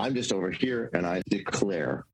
[0.00, 2.06] I'm just over here and I declare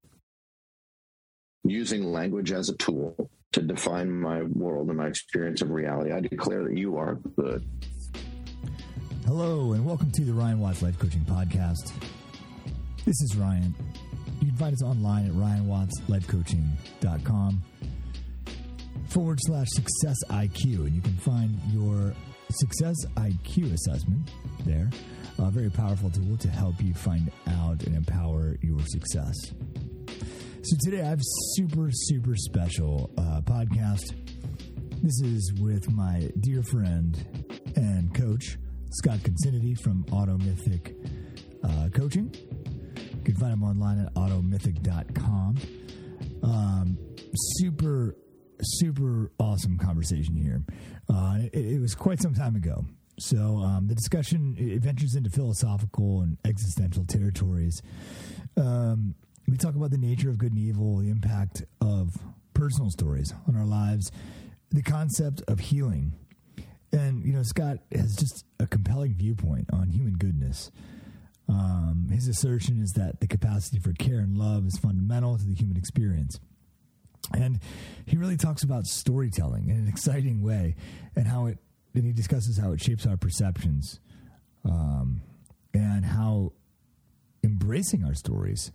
[1.62, 6.10] using language as a tool to define my world and my experience of reality.
[6.10, 7.64] I declare that you are good.
[9.24, 11.92] Hello, and welcome to the Ryan Watts Life Coaching Podcast.
[13.04, 13.72] This is Ryan.
[14.40, 17.62] You can find us online at ryanwattslifecoaching.com
[19.10, 22.12] forward slash success IQ, and you can find your
[22.50, 24.30] success IQ assessment
[24.64, 24.90] there.
[25.38, 29.34] A very powerful tool to help you find out and empower your success.
[30.62, 31.20] So today I have
[31.54, 34.14] super, super special uh, podcast.
[35.02, 37.16] This is with my dear friend
[37.76, 38.56] and coach,
[38.90, 40.96] Scott Concinnity from Automythic
[41.62, 42.34] uh, Coaching.
[42.34, 45.56] You can find him online at automythic.com.
[46.42, 46.98] Um,
[47.34, 48.16] super,
[48.62, 50.62] super awesome conversation here.
[51.08, 52.84] Uh, it, it, was quite some time ago.
[53.18, 57.80] So um, the discussion it ventures into philosophical and existential territories.
[58.56, 59.14] Um,
[59.48, 62.10] we talk about the nature of good and evil, the impact of
[62.52, 64.10] personal stories on our lives,
[64.70, 66.12] the concept of healing.
[66.92, 70.70] And, you know, Scott has just a compelling viewpoint on human goodness.
[71.48, 75.54] Um, his assertion is that the capacity for care and love is fundamental to the
[75.54, 76.40] human experience.
[77.32, 77.60] And
[78.06, 80.76] he really talks about storytelling in an exciting way
[81.14, 81.58] and how it,
[81.94, 84.00] and he discusses how it shapes our perceptions
[84.64, 85.22] um,
[85.74, 86.52] and how
[87.42, 88.70] embracing our stories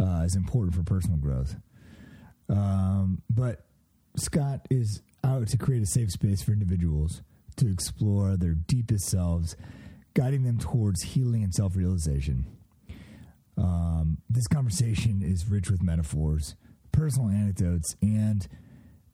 [0.00, 1.56] uh, is important for personal growth.
[2.48, 3.64] Um, but
[4.16, 7.22] Scott is out to create a safe space for individuals
[7.56, 9.56] to explore their deepest selves,
[10.14, 12.46] guiding them towards healing and self realization.
[13.58, 16.54] Um, this conversation is rich with metaphors,
[16.96, 18.48] personal anecdotes, and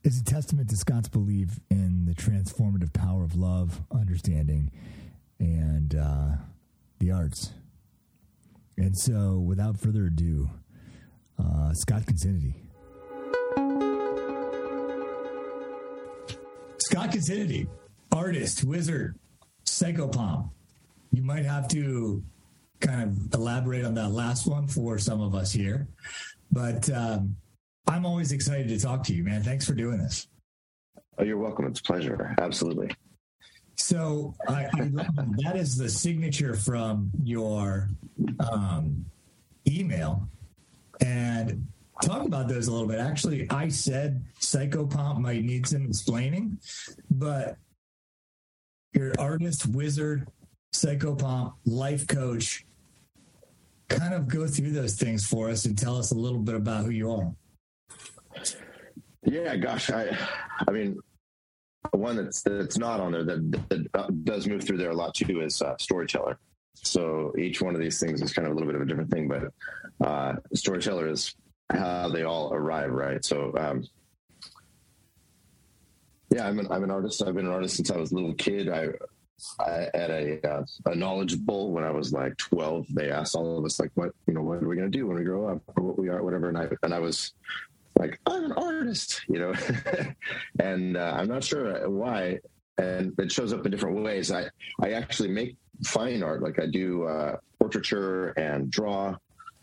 [0.04, 4.70] is a testament to Scott's belief in the transformative power of love, understanding,
[5.40, 6.36] and uh,
[7.00, 7.50] the arts.
[8.78, 10.48] And so, without further ado,
[11.38, 12.54] uh, Scott Concinnity.
[16.78, 17.66] Scott Concinnity,
[18.12, 19.18] artist, wizard,
[19.66, 20.50] psychopomp.
[21.10, 22.22] You might have to
[22.80, 25.88] kind of elaborate on that last one for some of us here.
[26.50, 27.36] But um,
[27.86, 29.42] I'm always excited to talk to you, man.
[29.42, 30.28] Thanks for doing this.
[31.18, 31.66] Oh, you're welcome.
[31.66, 32.34] It's a pleasure.
[32.40, 32.90] Absolutely.
[33.76, 34.90] So I, I
[35.42, 37.88] that is the signature from your
[38.38, 39.04] um,
[39.66, 40.28] email
[41.00, 41.66] and
[42.02, 43.00] talk about those a little bit.
[43.00, 46.58] Actually, I said psychopomp might need some explaining,
[47.10, 47.56] but
[48.94, 50.28] your artist, wizard,
[50.74, 52.64] psychopomp, life coach,
[53.88, 56.84] kind of go through those things for us and tell us a little bit about
[56.84, 57.34] who you are.
[59.24, 60.16] Yeah, gosh, I,
[60.66, 60.98] I mean,
[61.90, 65.40] one that's that's not on there that, that does move through there a lot too
[65.40, 66.38] is uh, storyteller.
[66.74, 69.10] So each one of these things is kind of a little bit of a different
[69.10, 71.34] thing, but uh, storyteller is
[71.70, 73.24] how they all arrive, right?
[73.24, 73.84] So, um,
[76.30, 77.22] yeah, I'm an, I'm an artist.
[77.22, 78.68] I've been an artist since I was a little kid.
[78.68, 78.88] I,
[79.60, 83.58] I at a, uh, a knowledge bowl when I was like 12, they asked all
[83.58, 85.48] of us like, what, you know, what are we going to do when we grow
[85.48, 86.48] up or what we are, whatever.
[86.48, 87.34] And I, and I was
[88.02, 89.52] like, I'm an artist, you know,
[90.60, 92.38] and uh, I'm not sure why.
[92.78, 94.32] And it shows up in different ways.
[94.32, 94.46] I,
[94.82, 96.42] I actually make fine art.
[96.42, 99.16] Like I do uh, portraiture and draw.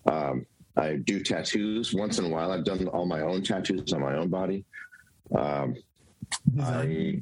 [0.06, 0.46] Um,
[0.78, 2.52] I do tattoos once in a while.
[2.52, 4.64] I've done all my own tattoos on my own body.
[5.36, 5.76] Um,
[6.62, 7.22] I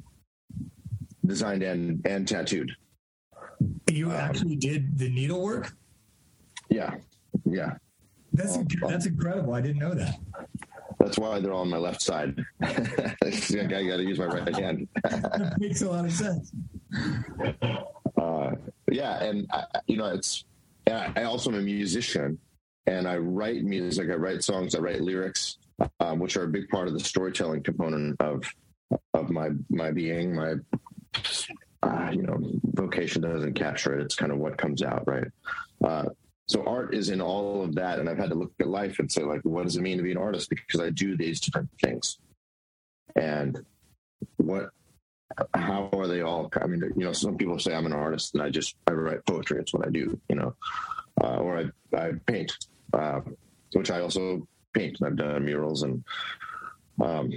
[1.25, 2.71] designed and and tattooed.
[3.91, 5.73] You um, actually um, did the needlework.
[6.69, 6.95] Yeah,
[7.45, 7.77] yeah.
[8.33, 8.57] That's
[8.87, 9.53] that's incredible.
[9.53, 10.19] I didn't know that.
[11.07, 12.37] That's why they're all on my left side.
[12.61, 14.89] I got to use my right hand.
[15.03, 16.51] that makes a lot of sense.
[18.17, 18.51] Uh,
[18.91, 20.43] yeah, and I, you know, it's.
[20.85, 22.37] I also am a musician,
[22.87, 24.09] and I write music.
[24.09, 24.75] I write songs.
[24.75, 25.59] I write lyrics,
[26.01, 28.43] um, which are a big part of the storytelling component of
[29.13, 30.35] of my my being.
[30.35, 30.55] My
[31.83, 32.37] uh, you know
[32.73, 34.03] vocation doesn't capture it.
[34.03, 35.27] It's kind of what comes out, right?
[35.81, 36.09] Uh,
[36.47, 39.11] so art is in all of that, and I've had to look at life and
[39.11, 40.49] say, like, what does it mean to be an artist?
[40.49, 42.19] Because I do these different things,
[43.15, 43.63] and
[44.37, 44.69] what
[45.53, 46.49] how are they all?
[46.61, 49.25] I mean, you know, some people say I'm an artist and I just I write
[49.25, 49.59] poetry.
[49.59, 50.55] It's what I do, you know,
[51.21, 52.57] uh, or I I paint,
[52.93, 53.21] uh,
[53.73, 54.97] which I also paint.
[55.03, 56.03] I've done murals and.
[57.01, 57.31] Um,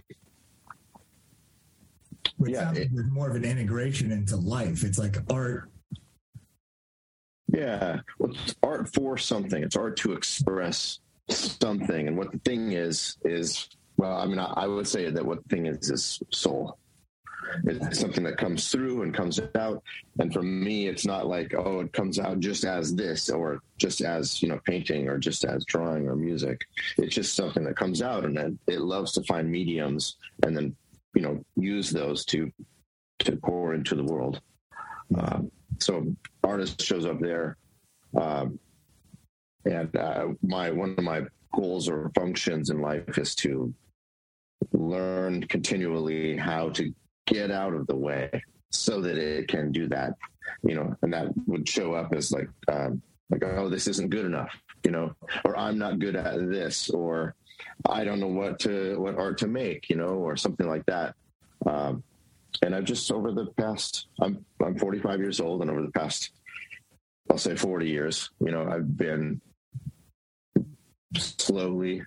[2.39, 4.83] which yeah, it, more of an integration into life.
[4.83, 5.69] It's like art.
[7.53, 9.63] Yeah, well, it's art for something.
[9.63, 14.53] It's art to express something, and what the thing is is well, I mean, I,
[14.57, 16.79] I would say that what the thing is is soul
[17.65, 19.83] It's something that comes through and comes out.
[20.19, 24.01] And for me, it's not like, oh, it comes out just as this or just
[24.01, 26.63] as, you know, painting or just as drawing or music.
[26.99, 30.77] It's just something that comes out and then it loves to find mediums and then,
[31.15, 32.51] you know, use those to
[33.21, 34.41] to pour into the world.
[35.15, 36.15] Um, so
[36.45, 37.57] artist shows up there.
[38.19, 38.59] Um,
[39.65, 41.23] and uh, my one of my
[41.55, 43.75] goals or functions in life is to
[44.73, 46.93] learn continually how to
[47.27, 48.31] get out of the way
[48.71, 50.15] so that it can do that
[50.63, 53.01] you know and that would show up as like um,
[53.31, 54.55] like oh this isn't good enough
[54.85, 55.15] you know
[55.45, 57.35] or i'm not good at this or
[57.89, 61.15] i don't know what to what art to make you know or something like that
[61.67, 62.03] um,
[62.63, 66.31] and i've just over the past i'm i'm 45 years old and over the past
[67.31, 69.41] i'll say 40 years you know i've been
[71.17, 72.03] slowly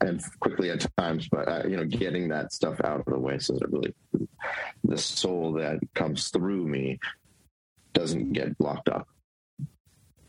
[0.00, 3.38] and quickly at times, but uh, you know, getting that stuff out of the way
[3.38, 3.94] so that really
[4.84, 6.98] the soul that comes through me
[7.94, 9.08] doesn't get blocked up.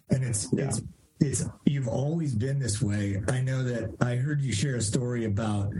[0.10, 0.66] And it's yeah.
[0.66, 0.82] it's
[1.20, 3.22] it's you've always been this way.
[3.28, 5.74] I know that I heard you share a story about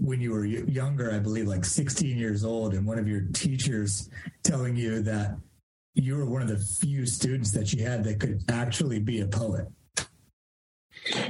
[0.00, 4.10] when you were younger, I believe like 16 years old, and one of your teachers
[4.42, 5.36] telling you that
[5.94, 9.26] you were one of the few students that you had that could actually be a
[9.26, 9.68] poet.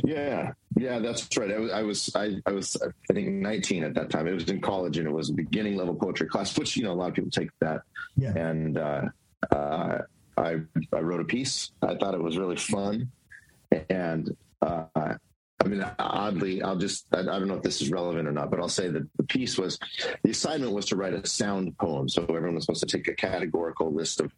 [0.04, 1.50] Yeah, yeah, that's right.
[1.50, 4.26] I was, I was, I, I, was, I think 19 at that time.
[4.28, 6.92] It was in college, and it was a beginning level poetry class, which you know
[6.92, 7.82] a lot of people take that.
[8.16, 8.36] Yeah.
[8.36, 9.02] And uh,
[9.50, 9.98] uh,
[10.36, 10.60] I,
[10.92, 11.72] I wrote a piece.
[11.82, 13.10] I thought it was really fun,
[13.88, 18.26] and uh, I mean, oddly, I'll just, I, I, don't know if this is relevant
[18.26, 19.78] or not, but I'll say that the piece was,
[20.24, 22.08] the assignment was to write a sound poem.
[22.08, 24.32] So everyone was supposed to take a categorical list of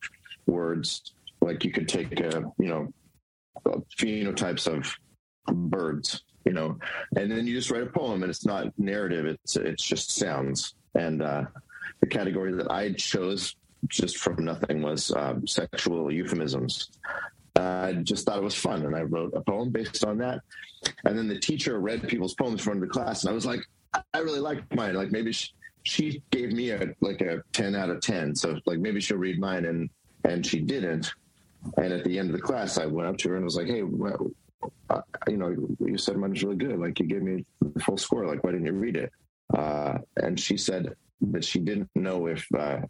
[0.46, 2.92] words, like you could take a, you know,
[3.98, 4.94] phenotypes of
[5.50, 6.78] birds, you know,
[7.16, 9.24] and then you just write a poem and it's not narrative.
[9.24, 10.74] It's, it's just sounds.
[10.94, 11.44] And, uh,
[12.00, 13.56] the category that I chose
[13.88, 16.90] just from nothing was um, sexual euphemisms.
[17.56, 20.40] I just thought it was fun, and I wrote a poem based on that.
[21.04, 23.60] And then the teacher read people's poems of the class, and I was like,
[24.12, 24.94] I really liked mine.
[24.94, 25.50] Like maybe she,
[25.84, 29.38] she gave me a like a ten out of ten, so like maybe she'll read
[29.38, 29.88] mine, and
[30.24, 31.12] and she didn't.
[31.78, 33.68] And at the end of the class, I went up to her and was like,
[33.68, 34.30] "Hey, well,
[34.90, 36.78] uh, you know, you said mine's really good.
[36.78, 38.26] Like you gave me the full score.
[38.26, 39.12] Like why didn't you read it?"
[39.56, 42.80] Uh, and she said that she didn't know if uh,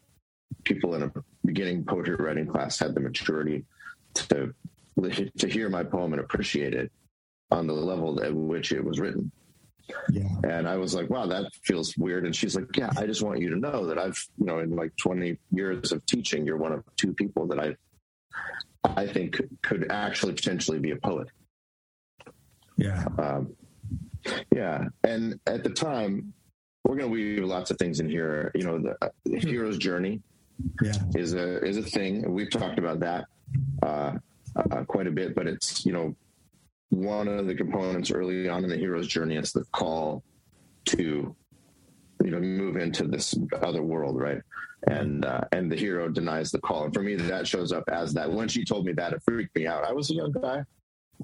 [0.65, 1.13] people in a
[1.45, 3.65] beginning poetry writing class had the maturity
[4.15, 4.55] to
[5.39, 6.91] to hear my poem and appreciate it
[7.51, 9.31] on the level at which it was written.
[10.11, 10.29] Yeah.
[10.45, 12.25] And I was like, wow, that feels weird.
[12.25, 14.75] And she's like, yeah, I just want you to know that I've, you know, in
[14.75, 17.77] like 20 years of teaching, you're one of two people that I,
[18.85, 21.29] I think could actually potentially be a poet.
[22.79, 23.05] Yeah.
[23.19, 23.55] Um,
[24.55, 24.87] yeah.
[25.03, 26.33] And at the time,
[26.85, 28.51] we're going to weave lots of things in here.
[28.55, 30.23] You know, the, the hero's journey
[30.83, 30.95] yeah.
[31.15, 32.33] is a is a thing.
[32.33, 33.44] We've talked about that uh, uh,
[34.87, 36.15] quite a bit, but it's you know
[36.91, 40.23] one of the components early on in the hero's journey is the call
[40.87, 41.35] to
[42.23, 44.41] you know move into this other world, right?
[44.87, 46.85] And uh, and the hero denies the call.
[46.85, 48.31] And for me, that shows up as that.
[48.31, 49.85] When she told me that, it freaked me out.
[49.85, 50.65] I was a young guy.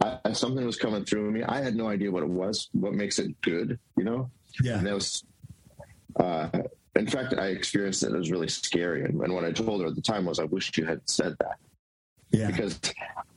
[0.01, 1.43] I, something was coming through me.
[1.43, 2.69] I had no idea what it was.
[2.73, 4.31] What makes it good, you know?
[4.63, 4.79] Yeah.
[4.79, 5.25] And that was.
[6.19, 6.49] Uh,
[6.97, 8.13] in fact, I experienced it.
[8.13, 9.05] It was really scary.
[9.05, 11.37] And, and what I told her at the time was, I wish you had said
[11.39, 11.59] that.
[12.31, 12.49] Yeah.
[12.49, 12.81] Because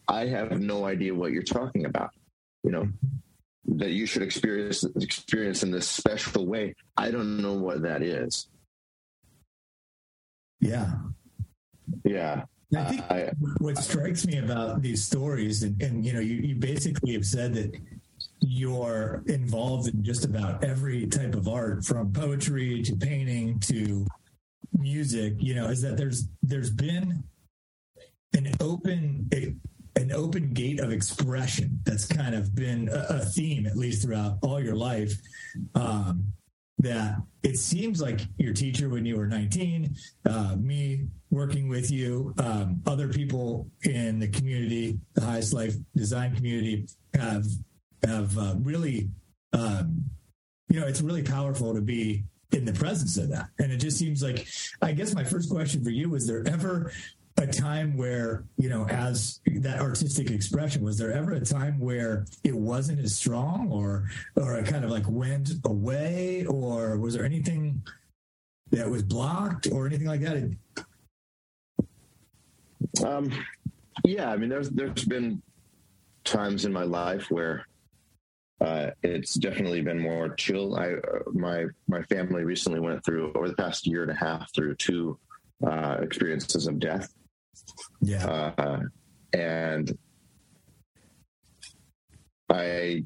[0.07, 2.11] I have no idea what you're talking about.
[2.63, 2.87] You know,
[3.65, 6.75] that you should experience experience in this special way.
[6.97, 8.47] I don't know what that is.
[10.59, 10.91] Yeah.
[12.05, 12.43] Yeah.
[12.75, 16.35] I think uh, I, what strikes me about these stories, and, and you know, you,
[16.37, 17.75] you basically have said that
[18.39, 24.05] you're involved in just about every type of art from poetry to painting to
[24.79, 27.23] music you know is that there's there's been
[28.33, 29.29] an open
[29.95, 34.59] an open gate of expression that's kind of been a, theme at least throughout all
[34.59, 35.13] your life
[35.75, 36.23] um,
[36.79, 42.33] that it seems like your teacher when you were 19 uh, me working with you
[42.39, 47.45] um, other people in the community the highest life design community have
[48.05, 49.09] have uh, really,
[49.53, 50.05] um,
[50.69, 53.47] you know, it's really powerful to be in the presence of that.
[53.59, 54.47] And it just seems like,
[54.81, 56.91] I guess my first question for you was there ever
[57.37, 62.25] a time where, you know, as that artistic expression, was there ever a time where
[62.43, 67.25] it wasn't as strong or, or it kind of like went away or was there
[67.25, 67.81] anything
[68.71, 70.55] that was blocked or anything like that?
[73.03, 73.31] Um,
[74.05, 75.41] yeah, I mean, there's, there's been
[76.23, 77.65] times in my life where
[78.61, 80.75] uh, it's definitely been more chill.
[80.75, 84.53] I uh, my my family recently went through over the past year and a half
[84.53, 85.19] through two
[85.65, 87.13] uh, experiences of death.
[88.03, 88.79] Yeah, uh,
[89.31, 89.97] and
[92.49, 93.05] I.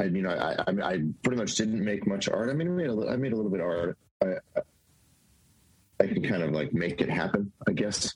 [0.00, 2.50] I, you know, I, I, I pretty much didn't make much art.
[2.50, 3.98] I mean, I made a, I made a little bit of art.
[4.22, 4.60] I,
[6.00, 8.14] I can kind of like make it happen, I guess,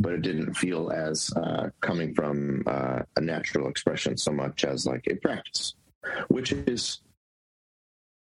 [0.00, 4.86] but it didn't feel as uh, coming from uh, a natural expression so much as
[4.86, 5.74] like a practice,
[6.26, 7.00] which is,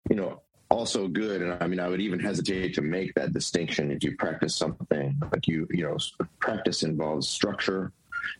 [0.10, 1.41] you know, also good.
[1.41, 5.17] And I mean, I would even hesitate to make that distinction if you practice something
[5.31, 5.97] like you, you know,
[6.39, 7.91] practice involves structure,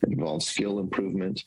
[0.03, 1.43] it involves skill improvement,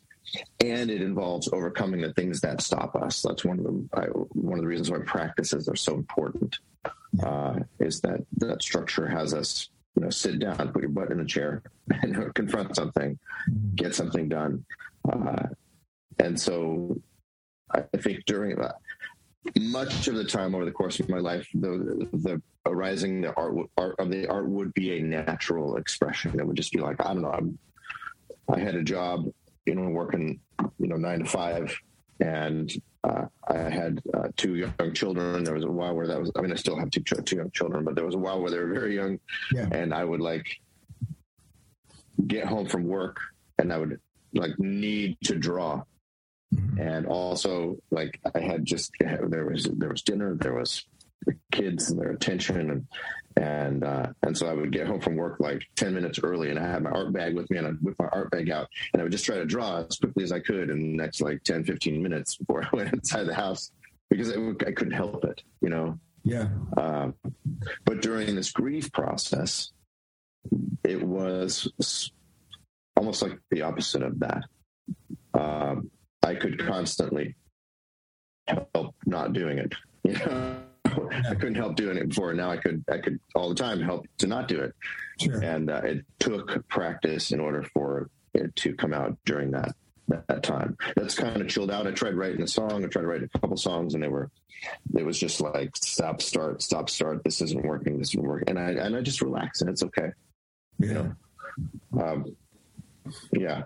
[0.61, 3.23] and it involves overcoming the things that stop us.
[3.23, 6.59] That's one of the I, one of the reasons why practices are so important
[7.23, 11.19] uh, is that that structure has us you know sit down put your butt in
[11.19, 11.63] the chair
[12.03, 13.19] and confront something
[13.75, 14.65] get something done
[15.13, 15.47] uh,
[16.19, 16.97] and so
[17.73, 18.77] i think during that
[19.59, 23.55] much of the time over the course of my life the the arising the art,
[23.79, 27.13] art of the art would be a natural expression it would just be like i
[27.15, 27.59] don't know I'm,
[28.53, 29.27] i had a job
[29.65, 30.41] you know working
[30.79, 31.75] you know nine to five
[32.21, 32.71] and
[33.03, 35.43] uh, I had uh, two young children.
[35.43, 37.51] There was a while where that was, I mean, I still have two, two young
[37.51, 39.19] children, but there was a while where they were very young.
[39.53, 39.69] Yeah.
[39.73, 40.61] And I would like
[42.27, 43.19] get home from work
[43.59, 43.99] and I would
[44.35, 45.83] like need to draw.
[46.55, 46.81] Mm-hmm.
[46.81, 50.85] And also, like, I had just, there was, there was dinner, there was
[51.27, 52.87] the kids and their attention and
[53.37, 56.59] and uh, and so I would get home from work like ten minutes early, and
[56.59, 59.01] I had my art bag with me, and I'd whip my art bag out, and
[59.01, 61.43] I would just try to draw as quickly as I could in the next like
[61.45, 63.71] 10, 15 minutes before I went inside the house
[64.09, 64.35] because I,
[64.67, 65.99] I couldn't help it, you know.
[66.25, 66.49] Yeah.
[66.77, 67.13] Uh,
[67.85, 69.71] but during this grief process,
[70.85, 72.13] it was
[72.97, 74.45] almost like the opposite of that.
[75.33, 75.91] Um,
[76.23, 77.35] I could constantly
[78.47, 79.75] help not doing it.
[80.03, 80.57] You know?
[81.29, 82.33] I couldn't help doing it before.
[82.33, 84.75] Now I could, I could all the time help to not do it.
[85.21, 85.39] Sure.
[85.45, 89.75] And uh, it took practice in order for it to come out during that
[90.09, 90.77] that time.
[90.97, 91.87] That's kind of chilled out.
[91.87, 92.85] I tried writing a song.
[92.85, 94.31] I tried to write a couple songs, and they were,
[94.97, 97.23] it was just like stop, start, stop, start.
[97.25, 97.99] This isn't working.
[97.99, 98.49] This isn't working.
[98.49, 100.11] And I and I just relax, and it's okay.
[100.79, 100.89] Yeah.
[100.89, 101.17] You
[101.95, 102.03] know?
[102.03, 102.37] um,
[103.33, 103.63] yeah.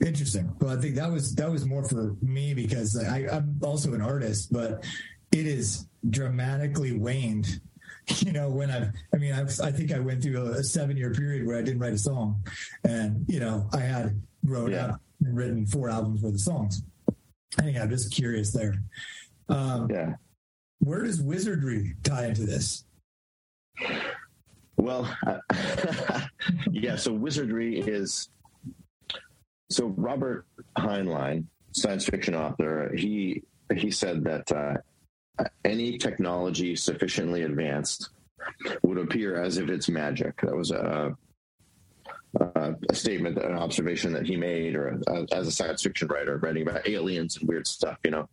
[0.00, 0.54] Interesting.
[0.60, 4.00] Well, I think that was that was more for me because I, I'm also an
[4.00, 4.84] artist, but
[5.32, 7.60] it is dramatically waned
[8.18, 10.96] you know when i i mean I've, i think i went through a, a, seven
[10.96, 12.42] year period where i didn't write a song.
[12.84, 14.86] And you know i had wrote yeah.
[14.86, 16.82] out and written four albums worth of songs.
[17.60, 18.74] Anyway i'm just curious there.
[19.48, 20.14] Um, yeah.
[20.78, 22.84] where does wizardry tie into this?
[24.76, 25.38] Well uh,
[26.70, 28.28] yeah so wizardry is
[29.70, 30.46] so robert
[30.78, 33.42] heinlein science fiction author he
[33.74, 34.74] he said that uh,
[35.64, 38.10] any technology sufficiently advanced
[38.82, 40.40] would appear as if it's magic.
[40.42, 41.16] That was a,
[42.40, 46.38] a, a statement, an observation that he made, or a, as a science fiction writer,
[46.38, 48.28] writing about aliens and weird stuff, you know.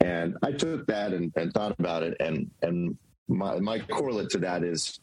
[0.00, 2.96] And I took that and, and thought about it, and and
[3.28, 5.00] my my correlate to that is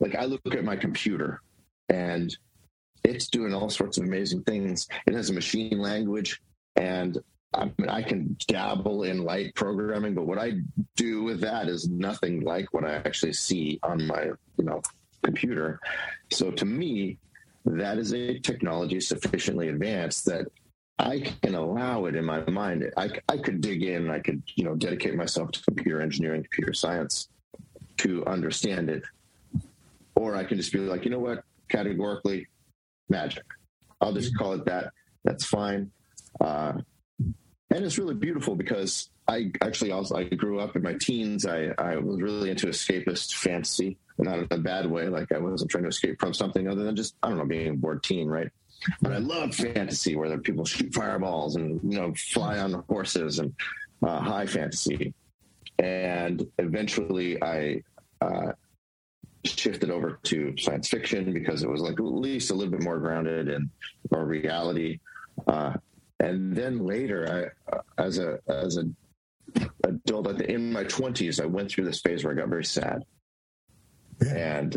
[0.00, 1.42] like I look at my computer
[1.88, 2.36] and
[3.06, 4.88] it's doing all sorts of amazing things.
[5.06, 6.42] It has a machine language,
[6.74, 7.18] and
[7.54, 10.60] I mean, I can dabble in light programming, but what I
[10.96, 14.24] do with that is nothing like what I actually see on my,
[14.58, 14.82] you know,
[15.22, 15.80] computer.
[16.30, 17.18] So to me,
[17.64, 20.46] that is a technology sufficiently advanced that
[20.98, 22.90] I can allow it in my mind.
[22.96, 26.72] I, I could dig in, I could, you know, dedicate myself to computer engineering, computer
[26.72, 27.28] science
[27.98, 29.02] to understand it.
[30.14, 32.46] Or I can just be like, you know what, categorically,
[33.08, 33.44] magic.
[34.00, 34.92] I'll just call it that.
[35.24, 35.90] That's fine.
[36.40, 36.74] Uh,
[37.70, 41.46] and it's really beautiful because I actually also I grew up in my teens.
[41.46, 45.08] I, I was really into escapist fantasy, not in a bad way.
[45.08, 47.68] Like I wasn't trying to escape from something other than just I don't know being
[47.68, 48.48] a bored teen, right?
[49.02, 53.40] But I love fantasy where there people shoot fireballs and you know fly on horses
[53.40, 53.52] and
[54.02, 55.12] uh, high fantasy.
[55.78, 57.82] And eventually, I
[58.20, 58.52] uh,
[59.46, 62.98] shifted over to science fiction because it was like at least a little bit more
[62.98, 63.70] grounded in
[64.12, 65.00] our reality.
[65.46, 65.74] Uh,
[66.20, 67.72] and then later, I,
[68.02, 68.84] as a as a
[69.84, 73.04] adult, in my twenties, I went through this phase where I got very sad,
[74.26, 74.76] and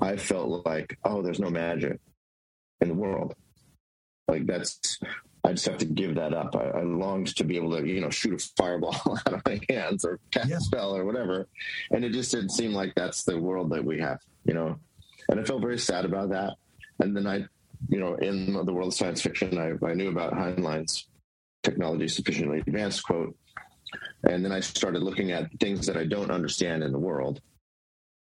[0.00, 2.00] I felt like, oh, there's no magic
[2.80, 3.34] in the world.
[4.28, 4.98] Like that's,
[5.44, 6.56] I just have to give that up.
[6.56, 8.96] I, I longed to be able to, you know, shoot a fireball
[9.26, 10.56] out of my hands or cast yeah.
[10.56, 11.46] a spell or whatever,
[11.90, 14.78] and it just didn't seem like that's the world that we have, you know.
[15.28, 16.54] And I felt very sad about that.
[17.00, 17.46] And then I
[17.88, 21.06] you know, in the world of science fiction, I, I knew about Heinlein's
[21.62, 23.36] technology sufficiently advanced, quote.
[24.28, 27.40] And then I started looking at things that I don't understand in the world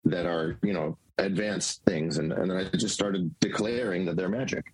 [0.04, 2.18] that are, you know, advanced things.
[2.18, 4.64] And, and then I just started declaring that they're magic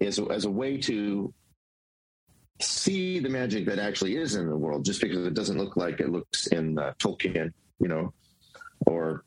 [0.00, 1.32] as a, as a way to
[2.60, 6.00] see the magic that actually is in the world, just because it doesn't look like
[6.00, 8.12] it looks in uh, Tolkien, you know,
[8.86, 9.24] or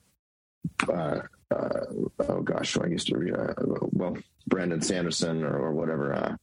[0.88, 1.86] uh, uh,
[2.28, 3.54] oh gosh, I used to read uh,
[3.92, 6.14] well Brandon Sanderson or, or whatever.
[6.14, 6.36] Uh,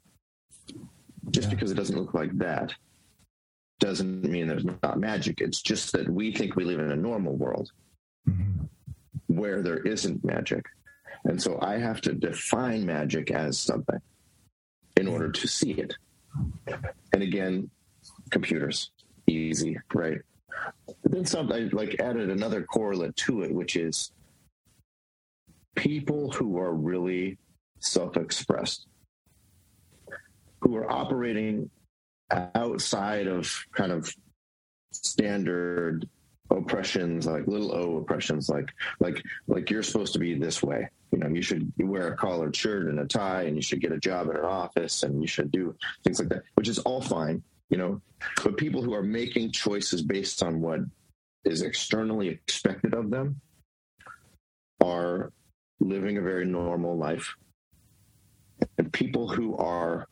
[1.30, 1.54] just yeah.
[1.54, 2.72] because it doesn't look like that
[3.78, 5.40] doesn't mean there's not magic.
[5.40, 7.70] It's just that we think we live in a normal world
[8.28, 8.64] mm-hmm.
[9.26, 10.66] where there isn't magic.
[11.26, 14.00] And so I have to define magic as something
[14.96, 15.94] in order to see it.
[17.12, 17.70] And again,
[18.30, 18.90] computers,
[19.26, 20.20] easy, right?
[20.86, 24.12] But then something like added another correlate to it, which is
[25.74, 27.38] people who are really
[27.80, 28.86] self expressed,
[30.60, 31.70] who are operating
[32.54, 34.14] outside of kind of
[34.92, 36.08] standard
[36.50, 40.88] oppressions like little o oppressions like like like you're supposed to be this way.
[41.12, 43.92] You know you should wear a collared shirt and a tie and you should get
[43.92, 45.74] a job in an office and you should do
[46.04, 48.00] things like that which is all fine you know.
[48.42, 50.80] But people who are making choices based on what
[51.44, 53.40] is externally expected of them
[54.82, 55.32] are
[55.80, 57.34] living a very normal life.
[58.78, 60.08] And people who are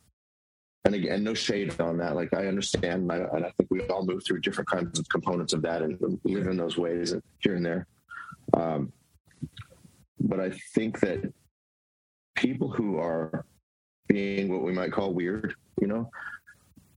[0.85, 2.15] and again, no shade on that.
[2.15, 5.09] Like I understand, and I, and I, think we all move through different kinds of
[5.09, 7.87] components of that and live in those ways here and there.
[8.53, 8.93] Um,
[10.21, 11.33] but I think that
[12.35, 13.47] people who are
[14.09, 16.11] being what we might call weird, you know,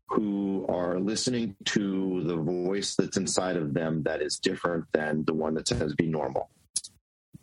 [0.10, 5.34] who are listening to the voice that's inside of them that is different than the
[5.34, 6.50] one that says be normal,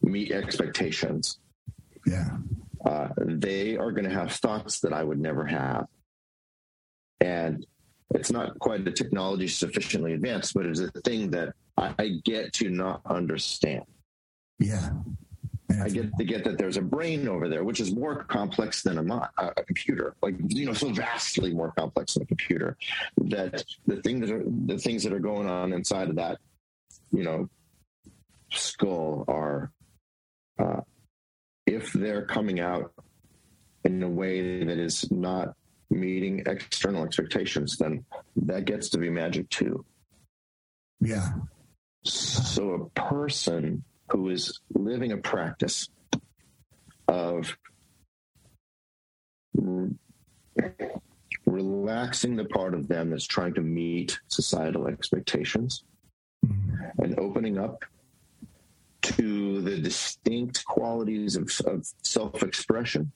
[0.03, 1.39] meet expectations.
[2.07, 2.37] Yeah.
[2.85, 5.87] Uh, they are going to have thoughts that I would never have
[7.21, 7.67] and
[8.15, 12.71] it's not quite the technology sufficiently advanced, but it's a thing that I get to
[12.71, 13.85] not understand.
[14.59, 14.91] Yeah.
[15.83, 18.99] I get to get that there's a brain over there, which is more complex than
[18.99, 22.77] a, a computer, like you know, so vastly more complex than a computer.
[23.17, 26.39] That the thing that are the things that are going on inside of that,
[27.13, 27.49] you know,
[28.51, 29.73] skull are,
[30.59, 30.83] uh,
[31.67, 32.93] if they're coming out
[33.85, 35.57] in a way that is not
[35.91, 38.05] meeting external expectations, then
[38.37, 39.85] that gets to be magic too.
[41.01, 41.33] Yeah.
[42.05, 45.89] So a person who is living a practice
[47.09, 47.57] of
[51.47, 55.85] relaxing the part of them that's trying to meet societal expectations
[56.45, 57.03] mm-hmm.
[57.03, 57.85] and opening up
[59.03, 63.13] to the distinct qualities of, of self expression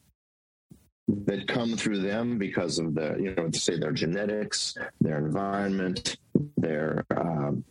[1.08, 6.18] that come through them because of the, you know, say their genetics, their environment,
[6.56, 7.64] their um,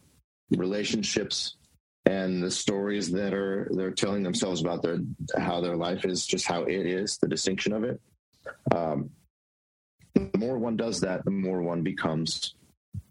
[0.51, 1.55] relationships,
[2.05, 4.99] and the stories that are they're telling themselves about their
[5.37, 8.01] how their life is, just how it is, the distinction of it.
[8.73, 9.11] Um,
[10.15, 12.55] the more one does that, the more one becomes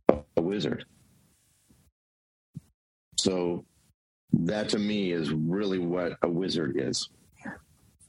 [0.09, 0.87] a, a wizard.
[3.17, 3.65] So
[4.33, 7.09] that to me is really what a wizard is.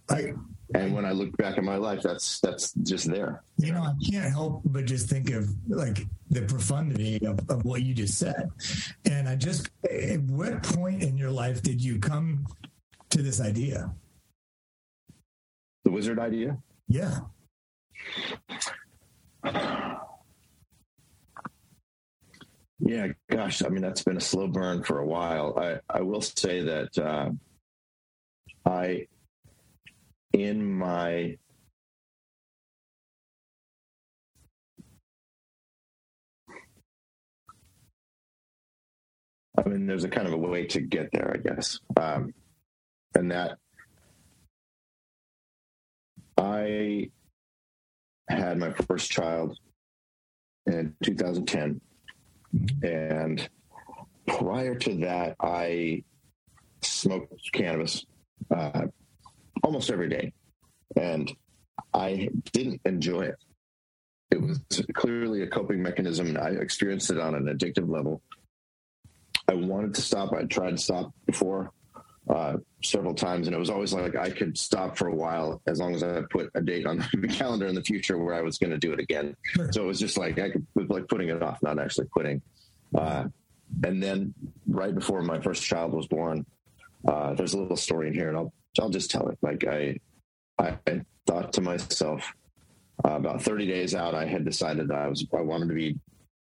[0.09, 0.33] I
[0.75, 3.41] and when I look back at my life, that's that's just there.
[3.57, 7.83] You know, I can't help but just think of like the profundity of, of what
[7.83, 8.49] you just said.
[9.05, 12.45] And I just at what point in your life did you come
[13.11, 13.93] to this idea?
[15.85, 16.57] The wizard idea?
[16.89, 17.19] Yeah.
[22.79, 25.57] Yeah, gosh, I mean that's been a slow burn for a while.
[25.57, 27.31] I, I will say that uh,
[28.65, 29.07] I
[30.33, 31.37] in my
[39.57, 41.79] I mean, there's a kind of a way to get there, I guess.
[41.99, 42.33] Um,
[43.15, 43.57] and that
[46.37, 47.09] I
[48.29, 49.57] had my first child
[50.67, 51.81] in 2010.
[52.83, 53.49] And
[54.27, 56.03] prior to that, I
[56.81, 58.05] smoked cannabis
[58.55, 58.87] uh,
[59.63, 60.33] almost every day.
[60.95, 61.31] And
[61.93, 63.35] I didn't enjoy it.
[64.31, 64.59] It was
[64.93, 68.21] clearly a coping mechanism, and I experienced it on an addictive level.
[69.47, 70.33] I wanted to stop.
[70.33, 71.71] I tried to stop before
[72.29, 75.79] uh, several times, and it was always like I could stop for a while as
[75.79, 78.57] long as I put a date on the calendar in the future where I was
[78.57, 79.35] going to do it again.
[79.43, 79.71] Sure.
[79.71, 82.41] So it was just like I could like putting it off, not actually quitting.
[82.93, 83.27] Uh,
[83.83, 84.33] and then
[84.67, 86.45] right before my first child was born,
[87.07, 89.37] uh, there's a little story in here, and I'll I'll just tell it.
[89.41, 89.99] Like I,
[90.59, 90.77] I
[91.25, 92.33] thought to myself,
[93.05, 95.99] uh, about 30 days out, I had decided that I was I wanted to be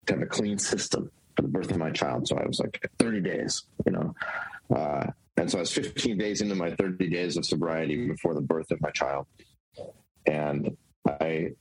[0.08, 2.28] to have a clean system for the birth of my child.
[2.28, 4.16] So I was like 30 days, you know.
[4.74, 8.42] Uh, and so I was 15 days into my 30 days of sobriety before the
[8.42, 9.28] birth of my child.
[10.26, 11.52] And I,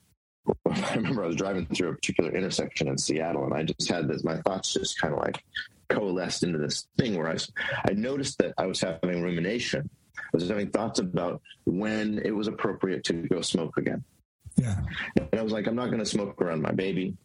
[0.71, 4.09] I remember I was driving through a particular intersection in Seattle, and I just had
[4.09, 5.43] this, my thoughts just kind of like
[5.89, 7.37] coalesced into this thing where I,
[7.89, 9.91] I noticed that I was having rumination.
[10.35, 14.03] Was having thoughts about when it was appropriate to go smoke again.
[14.57, 14.77] Yeah.
[15.17, 17.17] And I was like, I'm not going to smoke around my baby.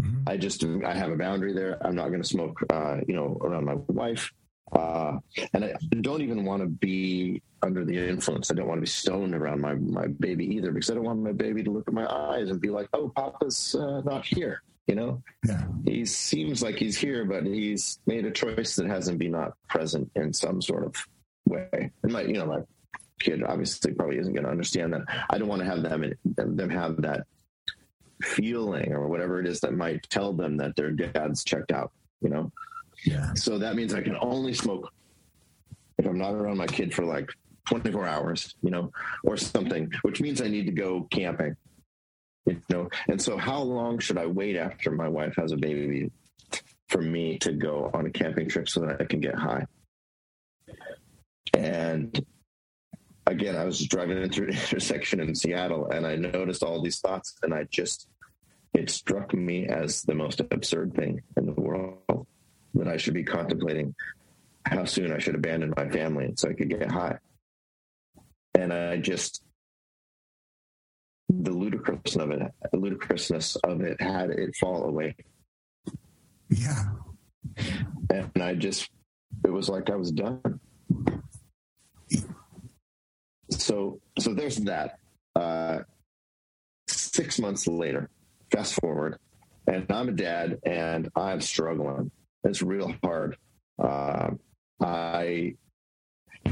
[0.00, 0.28] Mm-hmm.
[0.28, 1.84] I just, I have a boundary there.
[1.84, 4.30] I'm not going to smoke, uh, you know, around my wife.
[4.72, 5.18] Uh,
[5.52, 8.50] and I don't even want to be under the influence.
[8.50, 11.20] I don't want to be stoned around my, my baby either because I don't want
[11.20, 14.62] my baby to look at my eyes and be like, oh, Papa's uh, not here.
[14.86, 15.62] You know, yeah.
[15.84, 20.10] he seems like he's here, but he's made a choice that hasn't been not present
[20.16, 20.96] in some sort of
[21.52, 21.90] way.
[22.02, 22.60] And my, you know, my
[23.20, 25.02] kid obviously probably isn't going to understand that.
[25.30, 27.26] I don't want to have them them have that
[28.22, 31.92] feeling or whatever it is that might tell them that their dad's checked out.
[32.20, 32.52] You know.
[33.04, 33.34] Yeah.
[33.34, 34.92] So that means I can only smoke
[35.98, 37.30] if I'm not around my kid for like
[37.68, 38.92] 24 hours, you know,
[39.24, 41.56] or something, which means I need to go camping,
[42.46, 42.88] you know.
[43.08, 46.10] And so, how long should I wait after my wife has a baby
[46.88, 49.66] for me to go on a camping trip so that I can get high?
[51.54, 52.24] And
[53.26, 57.36] again, I was driving through an intersection in Seattle and I noticed all these thoughts,
[57.42, 58.08] and I just,
[58.74, 62.26] it struck me as the most absurd thing in the world
[62.74, 63.94] that I should be contemplating
[64.64, 67.18] how soon I should abandon my family so I could get high.
[68.54, 69.42] And I just,
[71.28, 75.16] the ludicrousness of it, the ludicrousness of it had it fall away.
[76.48, 76.84] Yeah.
[78.10, 78.90] And I just,
[79.44, 80.60] it was like I was done.
[83.50, 84.98] So, so there's that.
[85.34, 85.80] Uh,
[86.88, 88.10] six months later,
[88.50, 89.18] fast forward,
[89.66, 92.10] and I'm a dad and I'm struggling
[92.44, 93.36] it's real hard.
[93.78, 94.30] Uh,
[94.80, 95.54] I,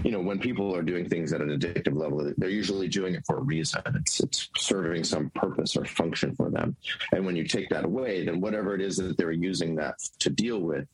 [0.05, 3.25] you know, when people are doing things at an addictive level, they're usually doing it
[3.27, 3.83] for a reason.
[3.97, 6.77] It's, it's serving some purpose or function for them.
[7.13, 10.31] And when you take that away, then whatever it is that they're using that to
[10.31, 10.87] deal with,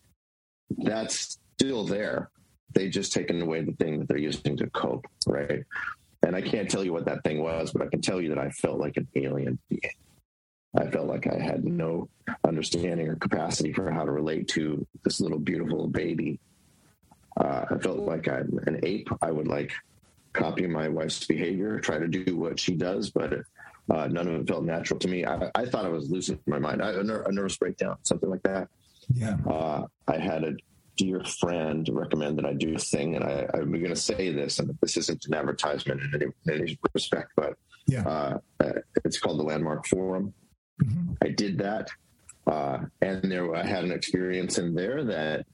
[0.78, 2.30] that's still there.
[2.76, 5.64] They just taken away the thing that they're using to cope, right?
[6.22, 8.38] And I can't tell you what that thing was, but I can tell you that
[8.38, 9.80] I felt like an alien being.
[10.76, 12.10] I felt like I had no
[12.44, 16.38] understanding or capacity for how to relate to this little beautiful baby.
[17.40, 19.08] Uh, I felt like I'm an ape.
[19.22, 19.72] I would like
[20.34, 23.40] copy my wife's behavior, try to do what she does, but
[23.90, 25.24] uh, none of it felt natural to me.
[25.24, 26.82] I, I thought I was losing my mind.
[26.82, 28.68] I, a, ner- a, nervous breakdown, something like that.
[29.14, 29.38] Yeah.
[29.48, 30.56] Uh, I had a
[30.96, 34.58] dear friend recommend that I do a thing, and I, am going to say this,
[34.58, 37.54] and this isn't an advertisement in any, in any respect, but
[37.86, 38.02] yeah.
[38.02, 38.38] Uh,
[39.04, 40.34] it's called the Landmark Forum.
[40.82, 41.12] Mm-hmm.
[41.22, 41.88] I did that,
[42.46, 45.46] uh, and there I had an experience in there that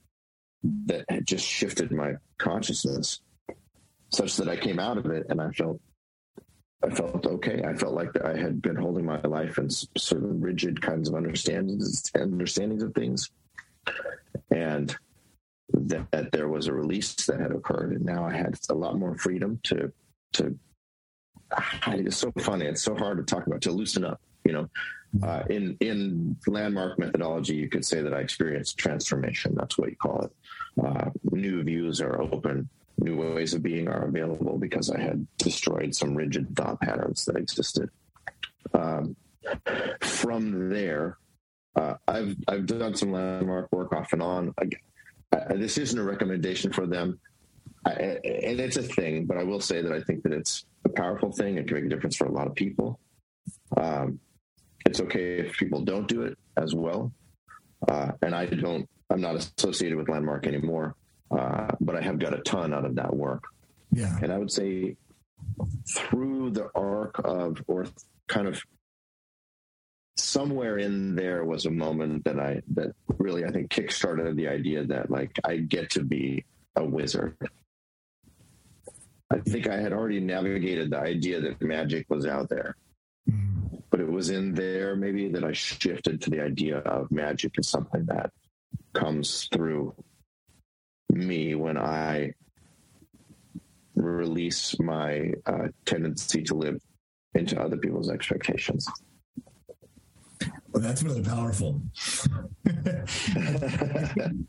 [0.85, 3.21] that had just shifted my consciousness,
[4.09, 5.79] such that I came out of it and I felt
[6.83, 7.63] I felt okay.
[7.63, 12.11] I felt like I had been holding my life in certain rigid kinds of understandings
[12.15, 13.29] understandings of things,
[14.51, 14.95] and
[15.73, 18.97] that, that, there was a release that had occurred, and now I had a lot
[18.97, 19.91] more freedom to
[20.33, 20.57] to.
[21.87, 22.65] It's so funny.
[22.65, 24.19] It's so hard to talk about to loosen up.
[24.43, 24.69] You know,
[25.21, 29.55] uh, in in landmark methodology, you could say that I experienced transformation.
[29.55, 30.31] That's what you call it.
[30.83, 32.69] Uh, new views are open.
[32.97, 37.35] New ways of being are available because I had destroyed some rigid thought patterns that
[37.35, 37.89] existed.
[38.73, 39.15] Um,
[40.01, 41.17] from there,
[41.75, 44.53] uh, I've I've done some landmark work off and on.
[45.33, 47.19] I, this isn't a recommendation for them,
[47.85, 49.25] I, and it's a thing.
[49.25, 51.57] But I will say that I think that it's a powerful thing.
[51.57, 52.99] It can make a difference for a lot of people.
[53.75, 54.19] Um,
[54.85, 57.11] it's okay if people don't do it as well.
[57.87, 60.95] Uh, and I don't, I'm not associated with Landmark anymore,
[61.31, 63.43] uh, but I have got a ton out of that work.
[63.91, 64.17] Yeah.
[64.21, 64.95] And I would say
[65.89, 67.85] through the arc of, or
[68.27, 68.61] kind of
[70.33, 74.83] somewhere in there was a moment that I, that really, I think kickstarted the idea
[74.85, 77.37] that like I get to be a wizard.
[79.31, 82.75] I think I had already navigated the idea that magic was out there.
[83.29, 83.53] Mm-hmm
[83.93, 87.67] but it was in there maybe that I shifted to the idea of magic as
[87.67, 88.31] something that
[88.91, 89.93] comes through
[91.11, 92.33] me when I
[93.93, 96.81] release my uh, tendency to live
[97.35, 98.87] into other people's expectations.
[100.73, 101.81] Well, that's really powerful.
[102.65, 103.03] you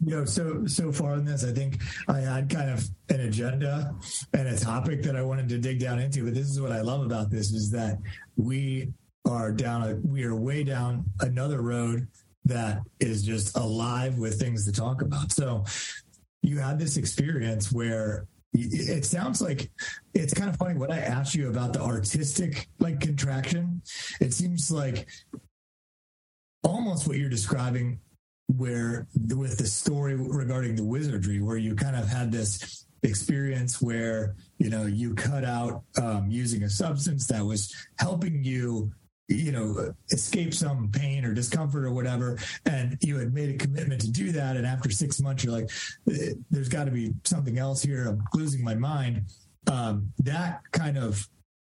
[0.01, 3.95] know, so so far in this, I think I had kind of an agenda
[4.33, 6.25] and a topic that I wanted to dig down into.
[6.25, 7.99] But this is what I love about this is that
[8.37, 8.95] we
[9.27, 12.09] are down a, we are way down another road
[12.47, 15.31] that is just alive with things to talk about.
[15.31, 15.65] So
[16.43, 19.71] you had this experience where it sounds like
[20.15, 23.83] it's kind of funny when I asked you about the artistic like contraction.
[24.21, 25.09] It seems like
[26.65, 27.99] almost what you're describing
[28.49, 34.35] where with the story regarding the wizardry where you kind of had this experience where
[34.59, 38.91] you know you cut out um, using a substance that was helping you
[39.29, 44.01] you know escape some pain or discomfort or whatever and you had made a commitment
[44.01, 45.71] to do that and after six months you're like
[46.51, 48.07] there's got to be something else here.
[48.09, 49.23] I'm losing my mind.
[49.71, 51.27] Um, that kind of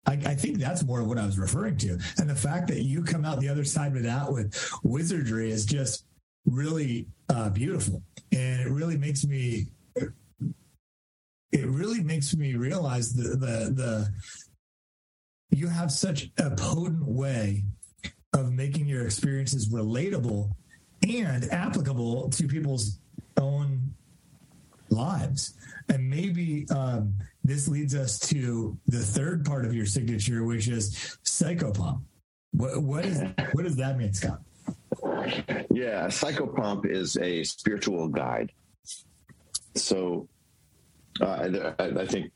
[0.06, 2.00] I, I, think that's more of what I was referring to.
[2.18, 5.66] And the fact that you come out the other side of that with wizardry is
[5.66, 6.06] just
[6.46, 8.02] really uh, beautiful.
[8.32, 14.14] And it really makes me, it really makes me realize the, the, the,
[15.52, 17.64] you have such a potent way
[18.34, 20.50] of making your experiences relatable
[21.08, 23.00] and applicable to people's
[23.38, 23.94] own
[24.90, 25.54] lives.
[25.90, 31.18] And maybe um, this leads us to the third part of your signature, which is
[31.24, 32.02] psychopomp.
[32.52, 33.22] What, what is
[33.54, 34.42] what does that mean, Scott?
[35.72, 38.52] Yeah, psychopomp is a spiritual guide.
[39.76, 40.28] So
[41.20, 41.50] uh,
[41.80, 42.32] I, I think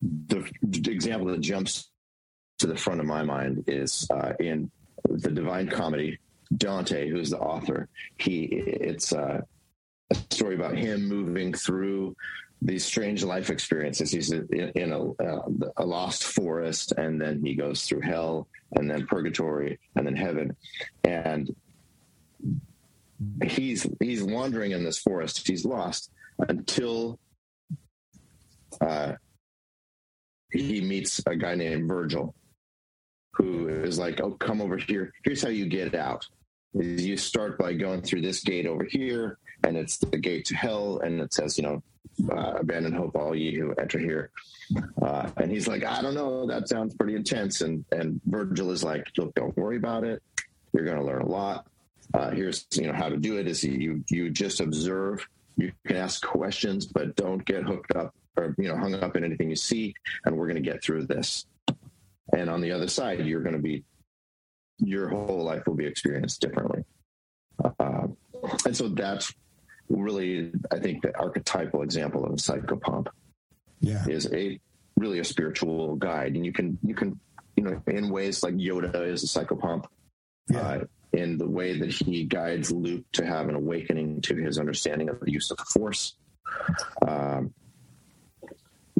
[0.00, 0.48] the,
[0.90, 1.90] example that jumps
[2.58, 4.70] to the front of my mind is uh, in
[5.08, 6.18] the Divine Comedy.
[6.56, 9.40] Dante, who's the author, he it's uh,
[10.10, 12.14] a story about him moving through
[12.64, 14.12] these strange life experiences.
[14.12, 15.42] He's in, a, uh,
[15.76, 20.56] a, lost forest, and then he goes through hell, and then purgatory, and then heaven,
[21.04, 21.54] and
[23.44, 25.46] he's he's wandering in this forest.
[25.46, 26.10] He's lost
[26.48, 27.18] until
[28.80, 29.14] uh,
[30.52, 32.34] he meets a guy named Virgil,
[33.34, 35.12] who is like, "Oh, come over here.
[35.24, 36.26] Here's how you get out."
[36.74, 41.00] You start by going through this gate over here, and it's the gate to hell,
[41.00, 41.82] and it says, you know,
[42.30, 44.30] uh, abandon hope, all ye who enter here.
[45.00, 47.60] Uh, and he's like, I don't know, that sounds pretty intense.
[47.60, 50.22] And and Virgil is like, look, don't worry about it.
[50.72, 51.66] You're going to learn a lot.
[52.14, 55.26] Uh, here's you know how to do it is you you just observe.
[55.56, 59.24] You can ask questions, but don't get hooked up or you know hung up in
[59.24, 59.94] anything you see.
[60.24, 61.46] And we're going to get through this.
[62.34, 63.84] And on the other side, you're going to be
[64.78, 66.84] your whole life will be experienced differently.
[67.78, 68.08] Uh,
[68.64, 69.32] and so that's
[69.88, 73.08] really, I think, the archetypal example of a psychopomp.
[73.80, 74.60] Yeah, is a
[74.96, 77.18] really a spiritual guide, and you can you can
[77.56, 79.86] you know in ways like Yoda is a psychopomp.
[80.48, 80.60] Yeah.
[80.60, 85.10] Uh, in the way that he guides Luke to have an awakening to his understanding
[85.10, 86.14] of the use of the Force.
[87.06, 87.52] Um,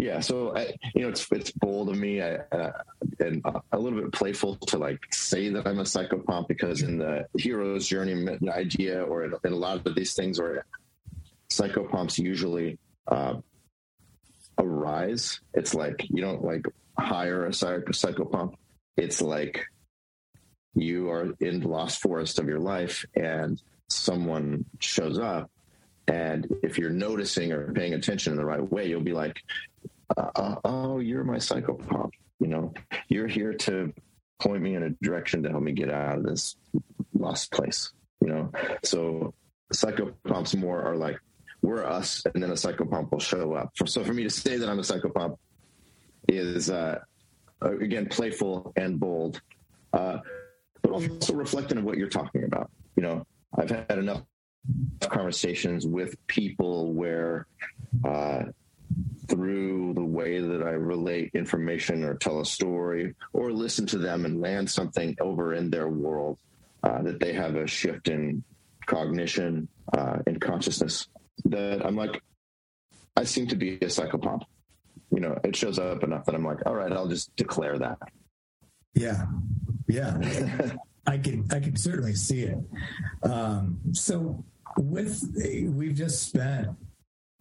[0.02, 2.72] yeah, so I, you know, it's it's bold of me I, uh,
[3.20, 7.28] and a little bit playful to like say that I'm a psychopomp because in the
[7.38, 10.66] hero's journey idea, or in, a lot of these things, or
[11.52, 13.34] psychopomps usually uh,
[14.58, 15.40] arise.
[15.54, 16.66] It's like you don't like
[16.98, 18.54] hire a psychopomp.
[18.96, 19.66] It's like
[20.74, 25.48] you are in the lost forest of your life and someone shows up
[26.08, 29.42] and if you're noticing or paying attention in the right way you'll be like
[30.16, 32.72] uh, oh you're my psychopomp you know
[33.08, 33.92] you're here to
[34.40, 36.56] point me in a direction to help me get out of this
[37.14, 38.50] lost place you know
[38.82, 39.32] so
[39.72, 41.18] psychopomps more are like
[41.62, 43.70] we're us, and then a psychopomp will show up.
[43.86, 45.36] So for me to say that I'm a psychopomp
[46.28, 46.98] is uh,
[47.62, 49.40] again playful and bold,
[49.92, 50.18] uh,
[50.82, 52.70] but also reflecting of what you're talking about.
[52.96, 54.22] You know, I've had enough
[55.00, 57.46] conversations with people where
[58.04, 58.44] uh,
[59.28, 64.24] through the way that I relate information or tell a story or listen to them
[64.24, 66.38] and land something over in their world,
[66.82, 68.42] uh, that they have a shift in
[68.86, 71.08] cognition uh, and consciousness
[71.44, 72.20] that I'm like,
[73.16, 74.42] I seem to be a psychopomp.
[75.10, 77.98] You know, it shows up enough that I'm like, all right, I'll just declare that.
[78.94, 79.26] Yeah,
[79.88, 80.18] yeah,
[81.06, 82.58] I can I can certainly see it.
[83.22, 84.44] Um, so
[84.78, 85.22] with
[85.74, 86.68] we've just spent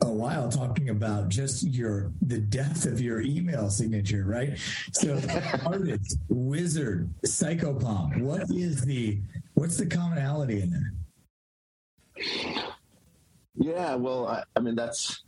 [0.01, 4.57] a while talking about just your the depth of your email signature, right?
[4.93, 5.19] So
[5.65, 8.19] artist, wizard, psychopomp.
[8.21, 9.19] What is the
[9.53, 10.93] what's the commonality in there?
[13.55, 15.23] Yeah, well, I, I mean that's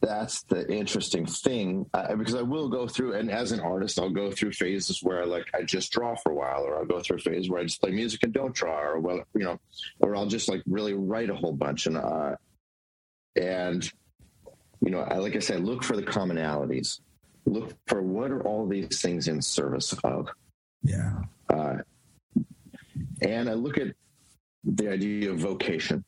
[0.00, 4.10] that's the interesting thing uh, because I will go through, and as an artist, I'll
[4.10, 7.00] go through phases where I like I just draw for a while, or I'll go
[7.00, 9.58] through a phase where I just play music and don't draw, or well, you know,
[10.00, 12.36] or I'll just like really write a whole bunch, and uh,
[13.36, 13.90] and
[14.84, 17.00] you know, I, like I said, look for the commonalities,
[17.46, 20.28] look for what are all these things in service of,
[20.82, 21.22] Yeah.
[21.48, 21.78] Uh,
[23.22, 23.94] and I look at
[24.64, 26.04] the idea of vocation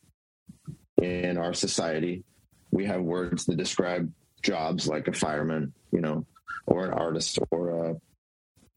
[1.01, 2.25] in our society.
[2.71, 4.12] We have words that describe
[4.43, 6.27] jobs like a fireman, you know,
[6.67, 7.97] or an artist or a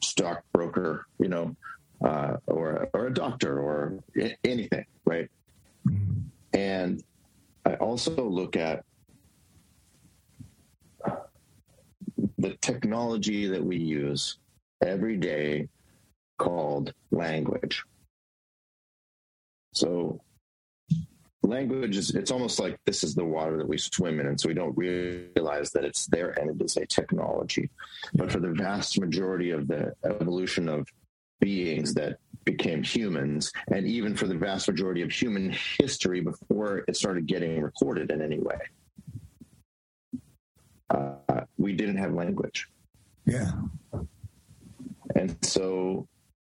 [0.01, 1.55] stockbroker, you know,
[2.03, 3.99] uh, or or a doctor or
[4.43, 5.29] anything, right?
[5.87, 6.57] Mm-hmm.
[6.57, 7.03] And
[7.65, 8.83] I also look at
[12.37, 14.37] the technology that we use
[14.81, 15.67] every day
[16.37, 17.83] called language.
[19.73, 20.21] So
[21.43, 24.47] language is it's almost like this is the water that we swim in and so
[24.47, 27.69] we don't realize that it's there and it is a technology
[28.13, 30.87] but for the vast majority of the evolution of
[31.39, 36.95] beings that became humans and even for the vast majority of human history before it
[36.95, 38.57] started getting recorded in any way
[40.89, 42.67] uh, we didn't have language
[43.25, 43.51] yeah
[45.15, 46.07] and so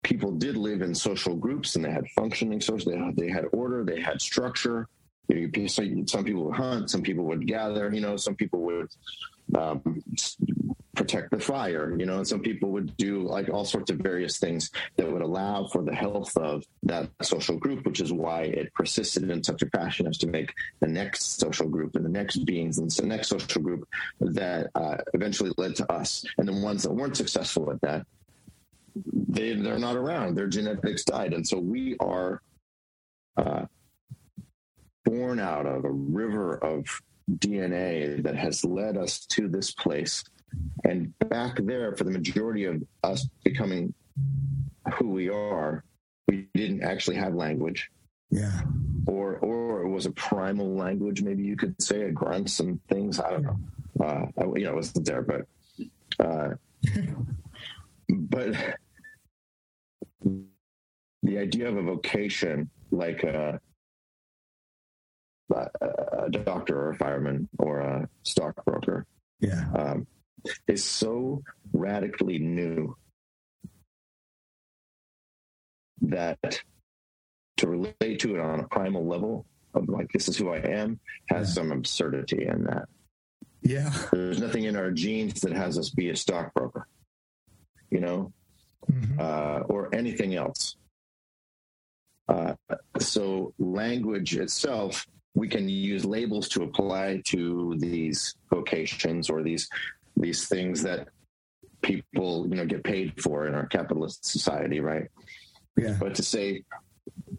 [0.03, 2.93] people did live in social groups and they had functioning social.
[2.93, 4.89] They had, they had order, they had structure.
[5.29, 7.93] You know, some people would hunt, some people would gather.
[7.95, 8.89] You know, some people would
[9.57, 10.03] um,
[10.95, 11.97] protect the fire.
[11.99, 15.23] You know, and some people would do like all sorts of various things that would
[15.23, 19.63] allow for the health of that social group, which is why it persisted in such
[19.63, 23.07] a fashion as to make the next social group and the next beings and the
[23.07, 23.89] next social group
[24.21, 26.25] that uh, eventually led to us.
[26.39, 28.07] And the ones that weren't successful at that
[28.95, 30.35] they they're not around.
[30.35, 32.43] Their genetics died, and so we are
[33.37, 33.65] uh,
[35.05, 36.85] born out of a river of
[37.31, 40.25] DNA that has led us to this place.
[40.85, 43.95] And back there, for the majority of us becoming
[44.95, 45.85] who we are,
[46.29, 47.91] we didn't actually have language.
[48.31, 48.63] Yeah.
[49.07, 53.21] Or or it was a primal language, maybe you could say, a grunts and things.
[53.21, 53.59] I don't know.
[54.01, 55.47] Uh, I, you know, it wasn't there, but
[56.19, 56.55] uh,
[58.09, 58.55] but
[61.23, 63.61] the idea of a vocation like a,
[65.51, 69.07] a doctor or a fireman or a stockbroker
[69.43, 69.65] yeah.
[69.75, 70.07] um,
[70.67, 72.97] is so radically new
[76.03, 76.61] that
[77.59, 80.99] to relate to it on a primal level of like this is who I am
[81.29, 81.55] has yeah.
[81.55, 82.89] some absurdity in that.
[83.63, 83.93] Yeah.
[84.13, 86.89] There's nothing in our genes that has us be a stockbroker.
[87.91, 88.33] You know,
[88.91, 89.21] mm-hmm.
[89.21, 90.77] uh, or anything else.
[92.29, 92.55] Uh,
[92.99, 99.69] so, language itself, we can use labels to apply to these vocations or these
[100.17, 101.09] these things that
[101.83, 105.09] people you know get paid for in our capitalist society, right?
[105.77, 105.97] Yeah.
[105.99, 106.65] But to say,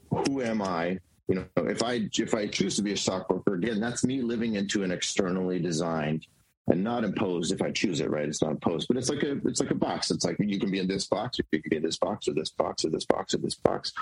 [0.10, 1.00] who am I?
[1.28, 4.56] You know, if I if I choose to be a stockbroker, again, that's me living
[4.56, 6.28] into an externally designed
[6.68, 8.28] and not imposed if I choose it, right?
[8.28, 10.12] It's not imposed, but it's like a it's like a box.
[10.12, 12.28] It's like you can be in this box, or you can be in this box,
[12.28, 13.94] or this box, or this box, or this box.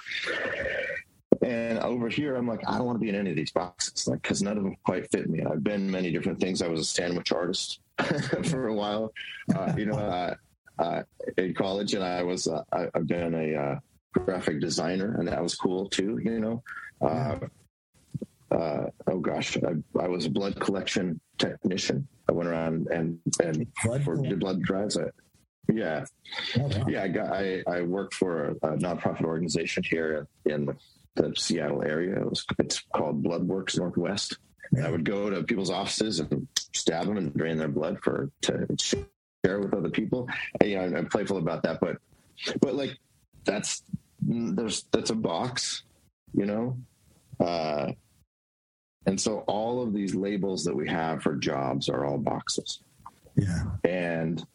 [1.44, 4.08] And over here, I'm like, I don't want to be in any of these boxes,
[4.08, 5.44] like because none of them quite fit me.
[5.44, 6.62] I've been many different things.
[6.62, 7.80] I was a sandwich artist
[8.44, 9.12] for a while,
[9.56, 10.36] uh, you know, uh,
[10.80, 11.04] uh,
[11.38, 13.80] in college, and I was uh, I, have been a uh,
[14.14, 16.64] graphic designer, and that was cool too, you know.
[17.02, 17.40] Uh,
[18.52, 22.08] uh, oh gosh, I, I, was a blood collection technician.
[22.30, 24.98] I went around and and blood for blood drives.
[24.98, 25.06] I,
[25.72, 26.06] yeah,
[26.58, 26.86] oh, wow.
[26.88, 27.04] yeah.
[27.04, 30.76] I got I I worked for a, a nonprofit organization here in the,
[31.16, 32.20] the, Seattle area.
[32.20, 34.38] It was it's called Bloodworks Northwest.
[34.72, 34.88] Yeah.
[34.88, 38.68] I would go to people's offices and stab them and drain their blood for to
[38.80, 40.30] share with other people.
[40.60, 41.98] And, you know, I'm playful about that, but
[42.62, 42.98] but like
[43.44, 43.84] that's
[44.22, 45.84] there's that's a box,
[46.34, 46.78] you know.
[47.40, 47.92] Uh,
[49.06, 52.80] and so all of these labels that we have for jobs are all boxes.
[53.36, 53.64] Yeah.
[53.84, 54.46] And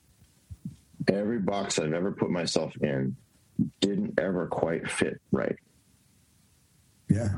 [1.08, 3.16] every box I've ever put myself in
[3.80, 5.56] didn't ever quite fit right.
[7.08, 7.28] Yeah.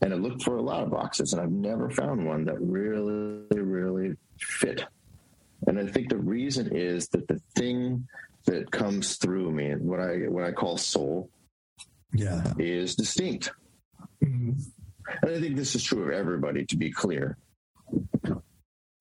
[0.00, 3.44] And I looked for a lot of boxes and I've never found one that really,
[3.50, 4.84] really fit.
[5.66, 8.06] And I think the reason is that the thing
[8.46, 11.30] that comes through me, what I what I call soul,
[12.12, 13.50] yeah, is distinct.
[14.24, 14.52] Mm-hmm.
[15.22, 17.36] And I think this is true of everybody, to be clear.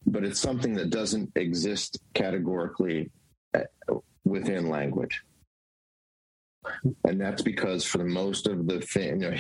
[0.06, 3.12] But it's something that doesn't exist categorically
[3.54, 3.64] uh,
[4.24, 5.22] within language.
[7.04, 9.36] And that's because for the most of the thing, you know,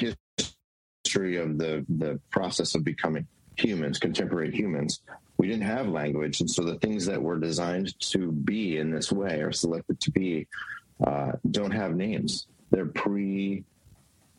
[1.08, 5.02] history of the, the process of becoming humans, contemporary humans,
[5.38, 6.42] we didn't have language.
[6.42, 10.12] And so the things that were designed to be in this way or selected to
[10.12, 10.48] be
[11.06, 12.48] uh, don't have names.
[12.72, 13.64] They're pre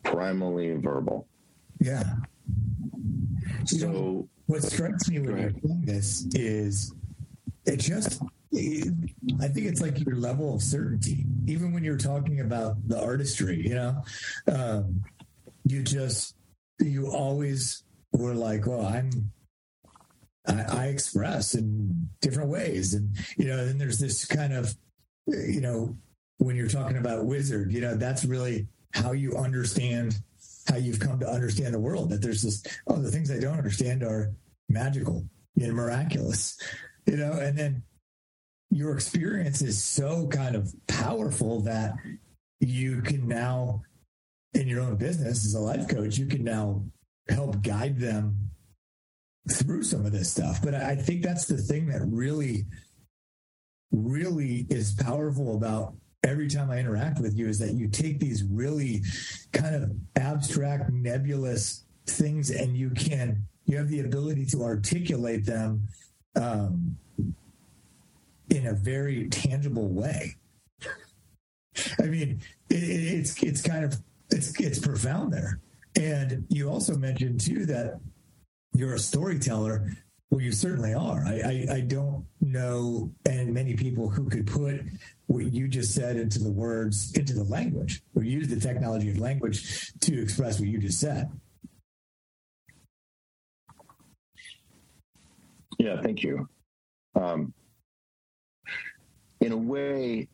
[0.03, 1.27] primally verbal.
[1.79, 2.03] Yeah.
[3.65, 6.93] So what strikes me when you this is
[7.65, 8.21] it just
[8.53, 11.25] I think it's like your level of certainty.
[11.47, 14.03] Even when you're talking about the artistry, you know,
[14.51, 15.03] um,
[15.65, 16.35] you just
[16.79, 19.31] you always were like, "Well, I'm."
[20.47, 24.73] I, I express in different ways, and you know, then there's this kind of,
[25.27, 25.97] you know,
[26.37, 30.17] when you're talking about wizard, you know, that's really how you understand
[30.67, 32.09] how you've come to understand the world.
[32.09, 34.31] That there's this, oh, the things I don't understand are
[34.69, 35.25] magical
[35.59, 36.57] and miraculous,
[37.05, 37.83] you know, and then
[38.71, 41.93] your experience is so kind of powerful that
[42.59, 43.81] you can now,
[44.53, 46.83] in your own business as a life coach, you can now
[47.29, 48.49] help guide them
[49.51, 50.61] through some of this stuff.
[50.61, 52.65] But I think that's the thing that really,
[53.91, 55.93] really is powerful about
[56.23, 59.01] every time I interact with you is that you take these really
[59.53, 65.87] kind of abstract, nebulous things and you can, you have the ability to articulate them
[66.35, 66.97] um,
[68.49, 70.35] in a very tangible way.
[71.99, 73.95] I mean, it, it's it's kind of
[74.29, 75.59] it's it's profound there.
[75.99, 77.99] And you also mentioned too that
[78.73, 79.91] you're a storyteller.
[80.29, 81.23] Well, you certainly are.
[81.25, 84.81] I, I, I don't know, and many people who could put
[85.25, 89.17] what you just said into the words, into the language, or use the technology of
[89.17, 91.31] language to express what you just said.
[95.79, 96.47] Yeah, thank you.
[97.15, 97.53] Um,
[99.41, 100.27] in a way,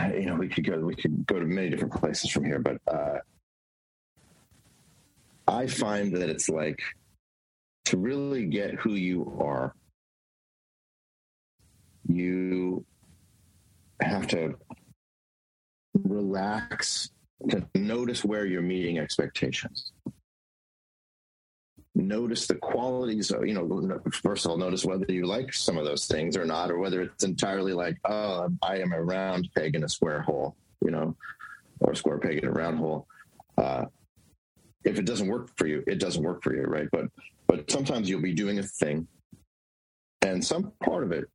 [0.00, 2.78] you know, we could go we could go to many different places from here, but
[2.86, 3.18] uh,
[5.46, 6.80] I find that it's like
[7.86, 9.74] to really get who you are,
[12.08, 12.84] you
[14.00, 14.56] have to
[15.94, 17.10] relax
[17.50, 19.92] to notice where you're meeting expectations
[21.94, 25.84] notice the qualities of, you know, first of all, notice whether you like some of
[25.84, 29.74] those things or not, or whether it's entirely like, oh, I am a round peg
[29.74, 31.16] in a square hole, you know,
[31.80, 33.06] or a square peg in a round hole.
[33.58, 33.86] Uh,
[34.84, 36.88] if it doesn't work for you, it doesn't work for you, right?
[36.90, 37.06] But
[37.46, 39.06] but sometimes you'll be doing a thing,
[40.22, 41.26] and some part of it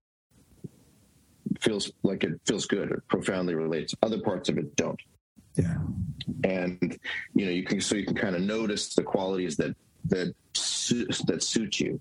[1.62, 3.96] feels like it feels good or profoundly relates.
[4.02, 5.00] Other parts of it don't.
[5.56, 5.78] Yeah.
[6.44, 7.00] And
[7.34, 9.76] you know, you can so you can kind of notice the qualities that
[10.10, 12.00] that suit, that suit you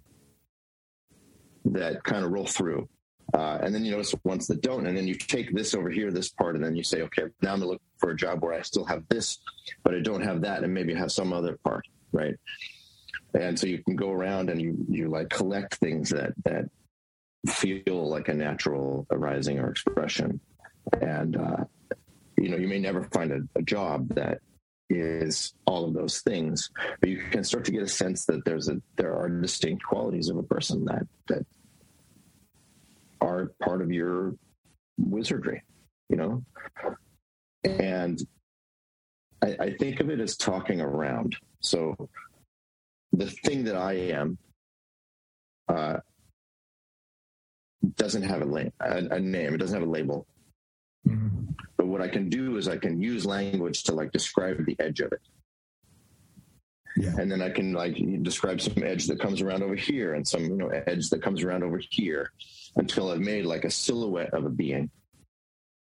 [1.72, 2.88] that kind of roll through.
[3.34, 6.12] Uh, and then you notice ones that don't, and then you take this over here,
[6.12, 8.62] this part, and then you say, okay, now I'm looking for a job where I
[8.62, 9.38] still have this,
[9.82, 12.36] but I don't have that, and maybe have some other part, right?
[13.34, 16.70] And so you can go around and you you like collect things that that
[17.48, 20.40] feel like a natural arising or expression,
[21.02, 21.64] and uh,
[22.38, 24.38] you know you may never find a, a job that
[24.88, 26.70] is all of those things.
[27.00, 30.28] But you can start to get a sense that there's a there are distinct qualities
[30.28, 31.46] of a person that that
[33.20, 34.36] are part of your
[34.98, 35.62] wizardry
[36.08, 36.44] you know?
[37.64, 38.20] And
[39.42, 41.36] I, I think of it as talking around.
[41.60, 42.08] So
[43.12, 44.38] the thing that i am
[45.68, 45.98] uh,
[47.96, 49.54] doesn't have a, la- a, a name.
[49.54, 50.26] It doesn't have a label.
[51.08, 51.65] Mm-hmm.
[51.96, 55.12] What I can do is I can use language to like describe the edge of
[55.12, 55.20] it.
[56.94, 57.14] Yeah.
[57.18, 60.44] And then I can like describe some edge that comes around over here and some
[60.44, 62.32] you know edge that comes around over here
[62.76, 64.90] until I've made like a silhouette of a being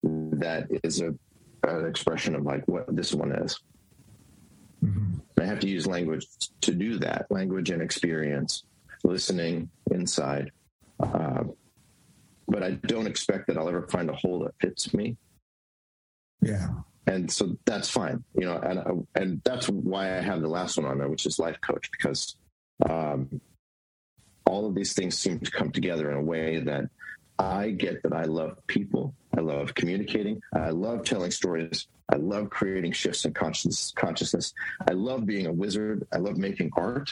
[0.03, 1.15] that is a
[1.69, 3.61] an expression of like what this one is.
[4.85, 5.19] Mm-hmm.
[5.41, 6.27] I have to use language
[6.63, 8.65] to do that, language and experience,
[9.05, 10.51] listening inside.
[10.99, 11.45] Uh,
[12.49, 15.17] but I don't expect that I'll ever find a hole that fits me.
[16.43, 16.69] Yeah.
[17.07, 20.87] And so that's fine, you know, and and that's why I have the last one
[20.87, 22.37] on there, which is life coach, because
[22.89, 23.41] um,
[24.47, 26.85] all of these things seem to come together in a way that
[27.39, 32.51] I get that I love people, I love communicating, I love telling stories, I love
[32.51, 33.93] creating shifts in consciousness.
[33.97, 34.53] Consciousness,
[34.87, 37.11] I love being a wizard, I love making art,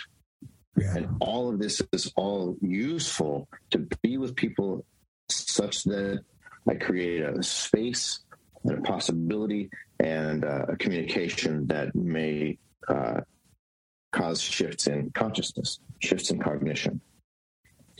[0.76, 0.96] yeah.
[0.96, 4.84] and all of this is all useful to be with people
[5.28, 6.22] such that
[6.68, 8.20] I create a space
[8.84, 13.20] possibility and uh, a communication that may uh,
[14.12, 17.00] cause shifts in consciousness, shifts in cognition.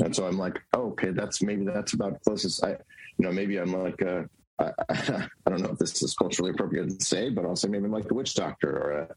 [0.00, 2.64] And so I'm like, oh, okay, that's maybe that's about closest.
[2.64, 4.22] I, you know, maybe I'm like, uh,
[4.59, 7.92] I, I, don't know if this is culturally appropriate to say, but say maybe I'm
[7.92, 9.09] like a witch doctor or a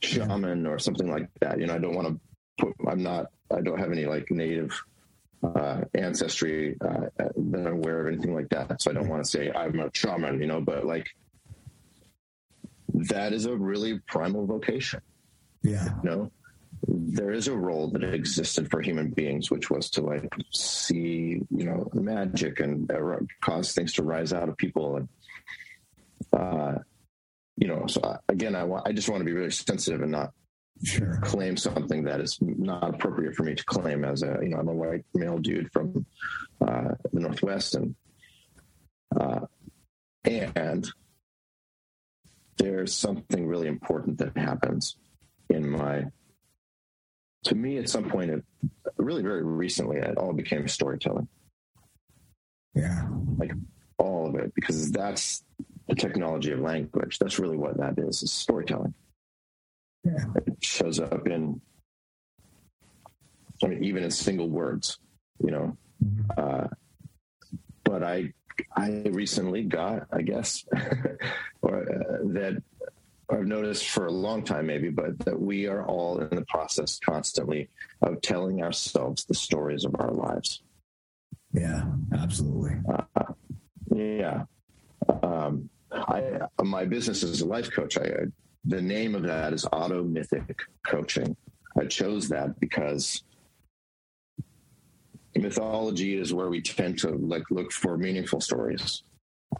[0.00, 1.58] shaman or something like that.
[1.58, 2.20] You know, I don't want to
[2.58, 4.80] put, I'm not, I don't have any like native
[5.44, 8.80] uh, ancestry uh, that I'm aware of anything like that.
[8.80, 11.08] So I don't want to say I'm a shaman, you know, but like
[12.94, 15.00] that is a really primal vocation.
[15.62, 15.88] Yeah.
[16.02, 16.30] You know,
[16.86, 21.64] there is a role that existed for human beings, which was to like see, you
[21.64, 24.96] know, magic and uh, cause things to rise out of people.
[24.96, 25.08] And,
[26.32, 26.78] uh,
[27.56, 30.12] you know, so I, again, I want, I just want to be really sensitive and
[30.12, 30.32] not
[30.82, 31.18] sure.
[31.22, 34.68] claim something that is not appropriate for me to claim as a, you know, I'm
[34.68, 36.06] a white male dude from
[36.60, 37.94] uh, the Northwest and,
[39.18, 39.40] uh,
[40.24, 40.88] and
[42.56, 44.96] there's something really important that happens
[45.50, 46.04] in my
[47.44, 48.42] to me at some point it
[48.96, 51.28] really very recently it all became storytelling.
[52.74, 53.06] Yeah.
[53.36, 53.52] Like
[53.98, 55.44] all of it because that's
[55.88, 57.18] the technology of language.
[57.18, 58.94] That's really what that is is storytelling
[60.04, 61.60] yeah it shows up in
[63.62, 64.98] i mean even in single words
[65.42, 66.30] you know mm-hmm.
[66.36, 66.66] uh,
[67.84, 68.32] but i
[68.76, 70.64] i recently got i guess
[71.62, 72.62] or uh, that
[73.30, 76.98] I've noticed for a long time, maybe, but that we are all in the process
[76.98, 77.70] constantly
[78.02, 80.62] of telling ourselves the stories of our lives.
[81.52, 82.76] Yeah, absolutely.
[82.88, 83.24] Uh,
[83.94, 84.44] yeah.
[85.22, 87.96] Um, I, my business is a life coach.
[87.96, 88.26] I,
[88.64, 91.36] the name of that is AutoMythic Coaching.
[91.78, 93.22] I chose that because
[95.36, 99.02] mythology is where we tend to like look for meaningful stories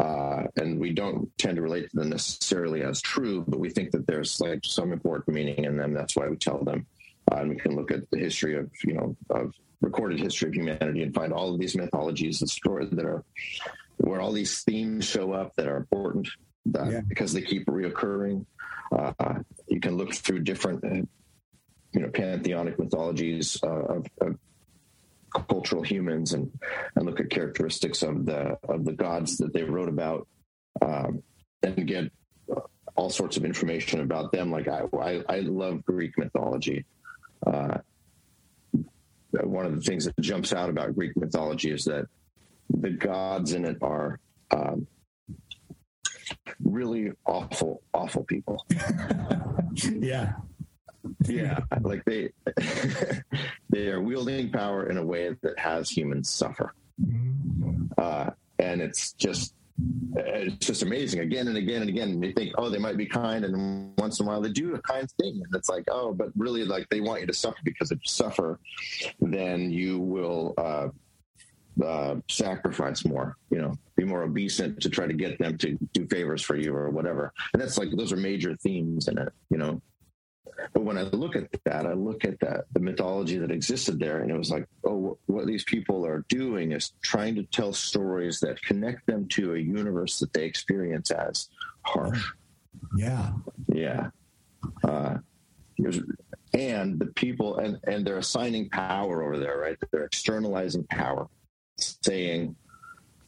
[0.01, 3.91] uh, and we don't tend to relate to them necessarily as true, but we think
[3.93, 5.93] that there's like some important meaning in them.
[5.93, 6.87] That's why we tell them.
[7.31, 10.55] Uh, and we can look at the history of, you know, of recorded history of
[10.55, 13.25] humanity and find all of these mythologies and stories that are
[13.99, 16.29] where all these themes show up that are important
[16.67, 17.01] that yeah.
[17.07, 18.45] because they keep reoccurring.
[18.93, 19.35] Uh,
[19.69, 21.07] you can look through different, uh,
[21.93, 24.39] you know, pantheonic mythologies uh, of, of
[25.49, 26.51] cultural humans and
[26.95, 30.27] and look at characteristics of the of the gods that they wrote about
[30.81, 31.23] um,
[31.63, 32.11] and get
[32.97, 34.51] all sorts of information about them.
[34.51, 36.85] Like I I, I love Greek mythology.
[37.45, 37.79] Uh,
[39.33, 42.07] one of the things that jumps out about Greek mythology is that
[42.71, 44.21] the gods in it are
[44.53, 44.87] um,
[46.65, 48.65] really awful, awful people.
[49.85, 50.33] yeah,
[51.27, 52.31] yeah, like they
[53.71, 56.75] they are wielding power in a way that has humans suffer,
[57.99, 59.55] uh, and it's just
[60.17, 62.11] it's just amazing again and again and again.
[62.11, 64.75] And you think, oh, they might be kind, and once in a while they do
[64.75, 67.59] a kind thing, and it's like, oh, but really, like they want you to suffer
[67.65, 68.59] because if you suffer,
[69.21, 70.55] then you will.
[70.57, 70.89] Uh,
[71.83, 76.07] uh, sacrifice more, you know, be more obeisant to try to get them to do
[76.07, 77.33] favors for you or whatever.
[77.53, 79.81] And that's like, those are major themes in it, you know?
[80.73, 84.21] But when I look at that, I look at that the mythology that existed there,
[84.21, 88.39] and it was like, oh, what these people are doing is trying to tell stories
[88.41, 91.49] that connect them to a universe that they experience as
[91.83, 92.25] harsh.
[92.97, 93.33] Yeah,
[93.69, 94.11] yeah.
[94.85, 95.19] Uh,
[96.53, 99.77] and the people, and and they're assigning power over there, right?
[99.91, 101.29] They're externalizing power,
[101.77, 102.57] saying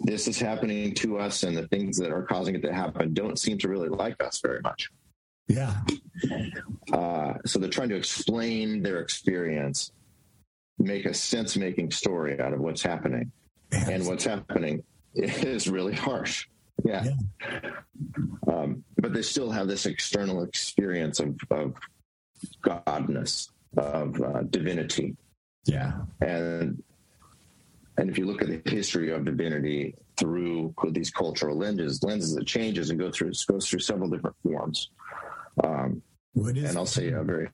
[0.00, 3.38] this is happening to us, and the things that are causing it to happen don't
[3.38, 4.90] seem to really like us very much.
[5.48, 5.74] Yeah.
[6.92, 9.92] Uh, so they're trying to explain their experience,
[10.78, 13.32] make a sense making story out of what's happening.
[13.72, 14.84] And what's happening
[15.14, 16.46] is really harsh.
[16.84, 17.04] Yeah.
[17.40, 17.70] yeah.
[18.46, 21.74] Um, but they still have this external experience of, of
[22.62, 25.16] godness, of uh, divinity.
[25.64, 25.92] Yeah.
[26.20, 26.82] And
[27.98, 32.46] and if you look at the history of divinity through these cultural lenses, lenses it
[32.46, 34.90] changes and go through goes through several different forms.
[35.64, 36.02] Um,
[36.34, 37.48] what is and I'll say a very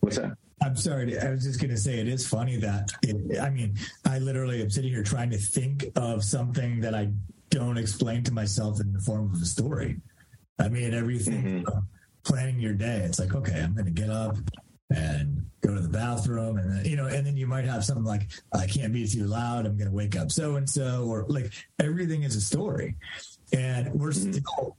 [0.00, 0.36] what's that?
[0.62, 1.18] I'm sorry.
[1.18, 3.76] I was just going to say it is funny that it, I mean
[4.06, 7.10] I literally am sitting here trying to think of something that I
[7.50, 10.00] don't explain to myself in the form of a story.
[10.58, 11.78] I mean everything mm-hmm.
[12.24, 13.02] planning your day.
[13.04, 14.36] It's like okay, I'm going to get up
[14.94, 18.04] and go to the bathroom and then, you know and then you might have something
[18.04, 21.24] like i can't be too loud i'm going to wake up so and so or
[21.26, 22.94] like everything is a story
[23.52, 24.32] and we're mm-hmm.
[24.32, 24.76] still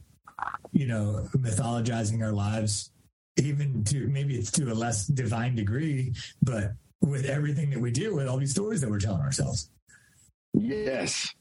[0.71, 2.91] you know, mythologizing our lives,
[3.37, 8.15] even to maybe it's to a less divine degree, but with everything that we do,
[8.15, 9.69] with all these stories that we're telling ourselves.
[10.53, 11.33] Yes,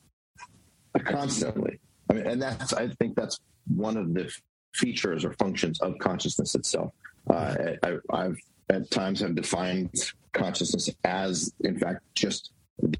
[0.98, 1.80] constantly.
[2.10, 4.32] I mean, and that's I think that's one of the
[4.74, 6.92] features or functions of consciousness itself.
[7.28, 8.38] Uh, I, I've
[8.70, 9.94] at times have defined
[10.32, 12.50] consciousness as, in fact, just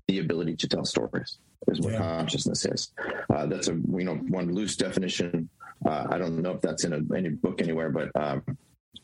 [0.08, 1.38] the ability to tell stories
[1.68, 1.98] is what yeah.
[1.98, 2.92] consciousness is.
[3.28, 5.48] Uh, that's a you know one loose definition
[5.84, 8.42] uh, I don't know if that's in a, any book anywhere, but um,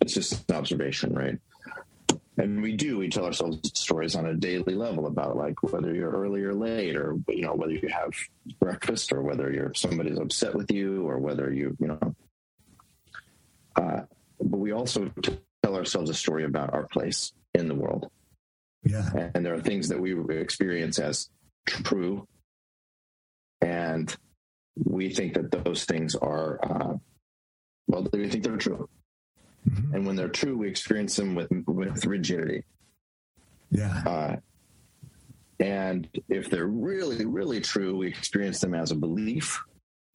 [0.01, 1.39] it's just an observation, right?
[2.39, 6.11] And we do, we tell ourselves stories on a daily level about like whether you're
[6.11, 8.13] early or late, or, you know, whether you have
[8.59, 12.15] breakfast or whether you're somebody's upset with you or whether you, you know,
[13.77, 14.01] uh,
[14.41, 15.13] but we also
[15.63, 18.11] tell ourselves a story about our place in the world.
[18.85, 19.09] Yeah.
[19.35, 21.31] And there are things that we experience as
[21.67, 22.27] true.
[23.61, 24.15] And
[24.77, 26.95] we think that those things are, uh,
[27.87, 28.89] well, we think they're true.
[29.69, 29.95] Mm-hmm.
[29.95, 32.65] And when they're true, we experience them with, with rigidity.
[33.71, 34.03] Yeah.
[34.05, 34.37] Uh,
[35.61, 39.63] and if they're really, really true, we experience them as a belief.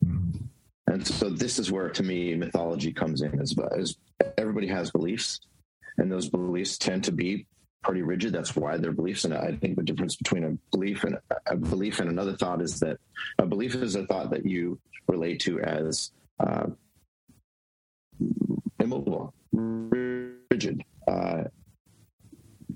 [0.05, 0.45] Mm-hmm.
[0.87, 3.39] And so this is where, to me, mythology comes in.
[3.39, 3.95] As, as
[4.37, 5.39] everybody has beliefs,
[5.97, 7.47] and those beliefs tend to be
[7.83, 8.33] pretty rigid.
[8.33, 9.25] That's why they're beliefs.
[9.25, 12.79] And I think the difference between a belief and a belief and another thought is
[12.79, 12.97] that
[13.37, 16.67] a belief is a thought that you relate to as uh,
[18.79, 21.43] immobile, rigid, uh,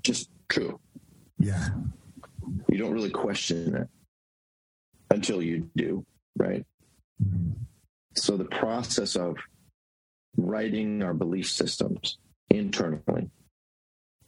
[0.02, 0.78] just true.
[1.38, 1.68] Yeah.
[2.68, 3.88] You don't really question it
[5.10, 6.04] until you do,
[6.36, 6.64] right?
[7.22, 7.50] Mm-hmm.
[8.14, 9.36] So the process of
[10.36, 12.18] writing our belief systems
[12.50, 13.30] internally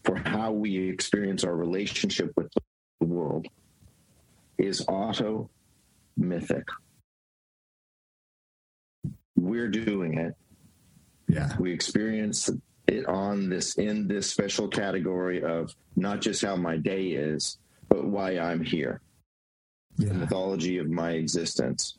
[0.04, 2.52] for how we experience our relationship with
[3.00, 3.46] the world
[4.58, 5.50] is auto
[6.16, 6.68] mythic.
[9.36, 10.34] We're doing it.
[11.28, 11.56] Yeah.
[11.58, 12.50] We experience
[12.86, 18.04] it on this in this special category of not just how my day is, but
[18.04, 19.00] why I'm here.
[19.96, 20.08] Yeah.
[20.08, 21.98] The mythology of my existence.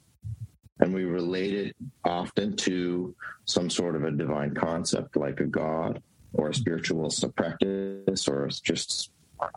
[0.80, 3.16] And we relate it often to
[3.46, 6.02] some sort of a divine concept like a god
[6.34, 9.10] or a spiritual practice or just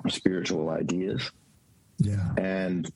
[0.09, 1.31] spiritual ideas.
[1.99, 2.35] Yeah.
[2.37, 2.91] And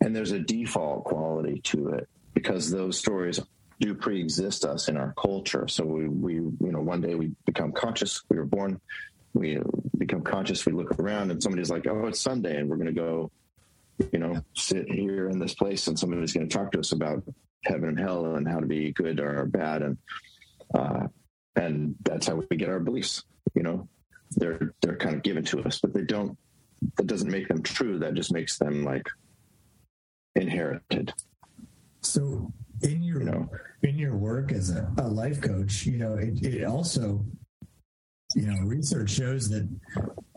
[0.00, 3.40] and there's a default quality to it because those stories
[3.80, 5.66] do pre-exist us in our culture.
[5.68, 8.22] So we, we you know one day we become conscious.
[8.28, 8.80] We were born.
[9.34, 9.58] We
[9.96, 10.66] become conscious.
[10.66, 13.30] We look around and somebody's like, "Oh, it's Sunday, and we're going to go,
[14.12, 17.22] you know, sit here in this place, and somebody's going to talk to us about
[17.64, 19.98] heaven and hell and how to be good or bad." And
[20.74, 21.08] uh,
[21.56, 23.24] and that's how we get our beliefs.
[23.54, 23.88] You know,
[24.32, 26.36] they're they're kind of given to us, but they don't.
[26.96, 27.98] That doesn't make them true.
[27.98, 29.08] That just makes them like
[30.36, 31.12] inherited.
[32.02, 33.50] So in your you know,
[33.82, 37.24] in your work as a, a life coach, you know, it, it, also,
[38.34, 39.68] you know, research shows that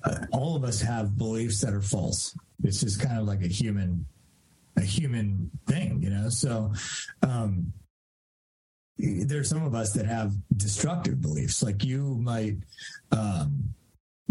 [0.04, 2.38] uh, all of us have beliefs that are false.
[2.64, 4.06] It's just kind of like a human
[4.78, 6.30] a human thing, you know.
[6.30, 6.72] So,
[7.24, 7.74] um,
[8.98, 12.58] there's some of us that have destructive beliefs like you might
[13.12, 13.74] um,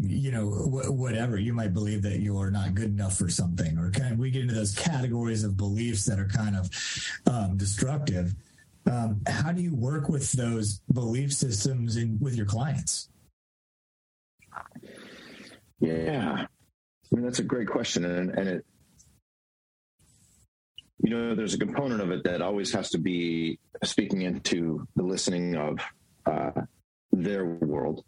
[0.00, 3.90] you know wh- whatever you might believe that you're not good enough for something or
[3.90, 6.70] kind of we get into those categories of beliefs that are kind of
[7.26, 8.34] um, destructive
[8.90, 13.09] um, how do you work with those belief systems with your clients
[15.80, 18.64] yeah i mean that's a great question and, and it
[21.02, 25.02] you know, there's a component of it that always has to be speaking into the
[25.02, 25.78] listening of
[26.26, 26.62] uh,
[27.10, 28.04] their world,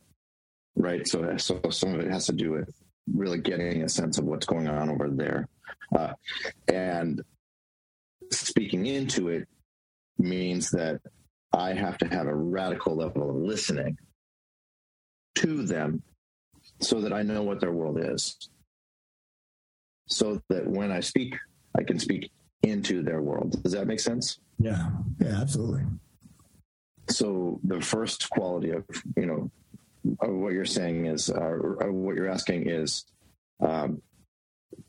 [0.76, 1.06] right?
[1.08, 2.70] So, so some of it has to do with
[3.12, 5.48] really getting a sense of what's going on over there,
[5.96, 6.12] uh,
[6.68, 7.22] and
[8.30, 9.48] speaking into it
[10.18, 11.00] means that
[11.52, 13.96] I have to have a radical level of listening
[15.36, 16.02] to them,
[16.82, 18.36] so that I know what their world is,
[20.08, 21.36] so that when I speak,
[21.76, 22.30] I can speak
[22.62, 23.62] into their world.
[23.62, 24.38] Does that make sense?
[24.58, 25.84] Yeah, yeah, absolutely.
[27.08, 28.84] So the first quality of
[29.16, 29.50] you know
[30.20, 31.56] of what you're saying is, uh,
[31.88, 33.04] what you're asking is
[33.60, 34.02] um,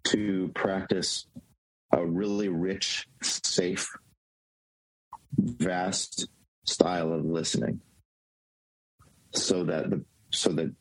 [0.05, 1.27] to practice
[1.91, 3.87] a really rich, safe,
[5.37, 6.27] vast
[6.65, 7.81] style of listening,
[9.33, 10.73] so that the so that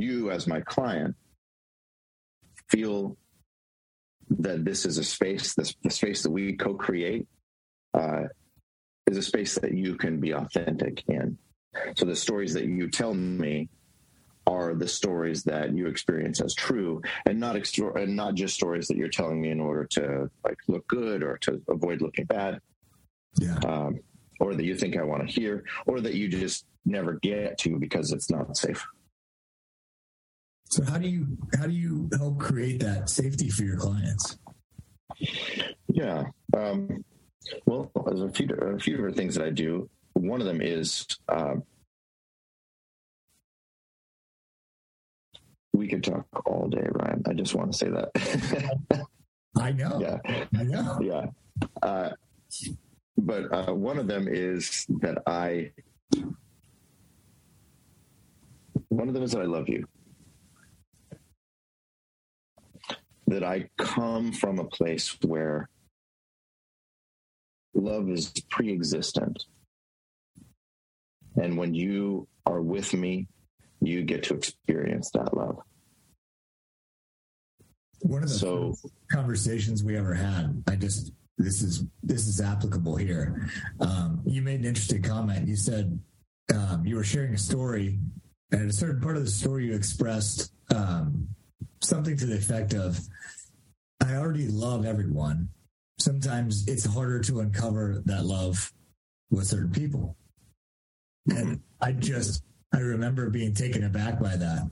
[0.00, 1.14] you as my client
[2.68, 3.16] feel
[4.30, 7.26] that this is a space, this, the space that we co-create,
[7.94, 8.24] uh,
[9.06, 11.36] is a space that you can be authentic in.
[11.96, 13.68] So the stories that you tell me
[14.46, 18.88] are the stories that you experience as true, and not extra- and not just stories
[18.88, 22.60] that you're telling me in order to like look good or to avoid looking bad,
[23.38, 23.98] yeah, um,
[24.40, 27.78] or that you think I want to hear, or that you just never get to
[27.78, 28.84] because it's not safe.
[30.70, 31.26] So how do you
[31.58, 34.38] how do you help create that safety for your clients?
[35.88, 36.26] Yeah.
[36.56, 37.04] Um,
[37.66, 39.90] well, there's a few a few different things that I do.
[40.12, 41.54] One of them is uh,
[45.72, 47.22] we could talk all day, Ryan.
[47.26, 49.06] I just want to say that.
[49.56, 49.98] I know.
[50.00, 50.44] Yeah.
[50.56, 51.00] I know.
[51.02, 51.26] Yeah.
[51.82, 52.10] Uh,
[53.18, 55.72] but uh, one of them is that I.
[58.88, 59.84] One of them is that I love you.
[63.30, 65.68] That I come from a place where
[67.74, 69.44] love is pre existent.
[71.40, 73.28] And when you are with me,
[73.80, 75.58] you get to experience that love.
[78.00, 78.74] One of the so,
[79.10, 83.48] conversations we ever had, I just this is this is applicable here.
[83.78, 85.48] Um, you made an interesting comment.
[85.48, 85.98] You said
[86.54, 87.98] um, you were sharing a story,
[88.50, 91.28] and at a certain part of the story, you expressed um,
[91.80, 93.00] something to the effect of,
[94.02, 95.48] "I already love everyone.
[95.98, 98.72] Sometimes it's harder to uncover that love
[99.30, 100.16] with certain people."
[101.28, 102.42] And I just
[102.72, 104.70] I remember being taken aback by that,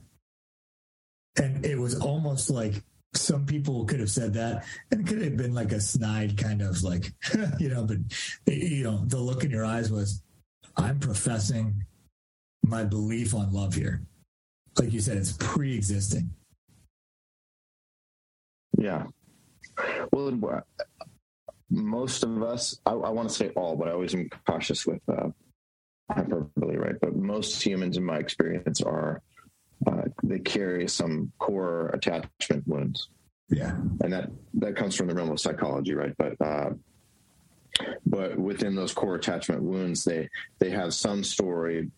[1.37, 5.53] and it was almost like some people could have said that and could have been
[5.53, 7.11] like a snide kind of like
[7.59, 7.97] you know but
[8.45, 10.21] you know the look in your eyes was
[10.77, 11.83] i'm professing
[12.63, 14.03] my belief on love here
[14.77, 16.29] like you said it's pre-existing
[18.77, 19.05] yeah
[20.11, 20.63] well
[21.69, 25.01] most of us i, I want to say all but i always am cautious with
[25.07, 25.29] uh
[26.11, 29.21] hyperbole right but most humans in my experience are
[29.87, 33.09] uh, they carry some core attachment wounds.
[33.49, 36.13] Yeah, and that that comes from the realm of psychology, right?
[36.17, 36.71] But uh,
[38.05, 41.89] but within those core attachment wounds, they they have some story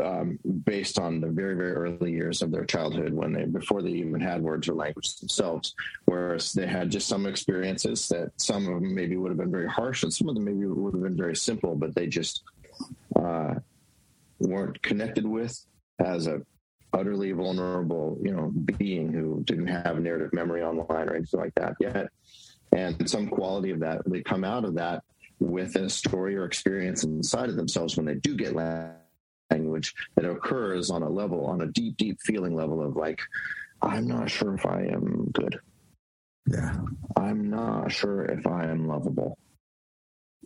[0.00, 3.90] um, based on the very very early years of their childhood when they before they
[3.90, 5.74] even had words or language themselves
[6.06, 9.68] whereas they had just some experiences that some of them maybe would have been very
[9.68, 12.42] harsh and some of them maybe would have been very simple but they just
[13.16, 13.54] uh,
[14.38, 15.64] weren't connected with
[15.98, 16.40] as a
[16.92, 21.74] utterly vulnerable, you know, being who didn't have narrative memory online or anything like that
[21.80, 22.08] yet.
[22.72, 25.02] And some quality of that, they come out of that
[25.38, 28.96] with a story or experience inside of themselves when they do get language
[29.50, 33.20] that occurs on a level, on a deep, deep feeling level of like,
[33.80, 35.58] I'm not sure if I am good.
[36.46, 36.76] Yeah.
[37.16, 39.38] I'm not sure if I am lovable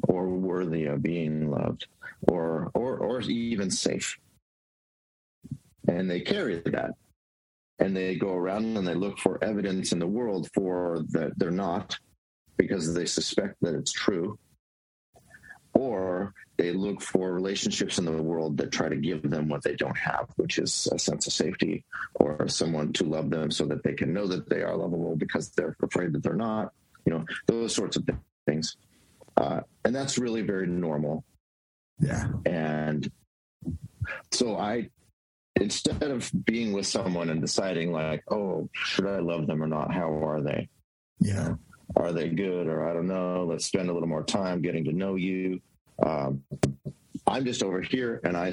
[0.09, 1.87] or worthy of being loved
[2.29, 4.19] or or or even safe
[5.87, 6.93] and they carry that
[7.79, 11.51] and they go around and they look for evidence in the world for that they're
[11.51, 11.97] not
[12.57, 14.39] because they suspect that it's true
[15.75, 19.75] or they look for relationships in the world that try to give them what they
[19.75, 23.83] don't have which is a sense of safety or someone to love them so that
[23.83, 26.73] they can know that they are lovable because they're afraid that they're not
[27.07, 28.07] you know those sorts of
[28.47, 28.77] things
[29.37, 31.25] uh, and that's really very normal
[31.99, 33.11] yeah and
[34.31, 34.89] so i
[35.57, 39.93] instead of being with someone and deciding like, oh, should I love them or not?
[39.93, 40.68] How are they?
[41.20, 41.55] Yeah.
[41.97, 43.45] Are they good or I don't know?
[43.45, 45.61] Let's spend a little more time getting to know you.
[46.05, 46.43] Um,
[47.26, 48.53] I'm just over here and I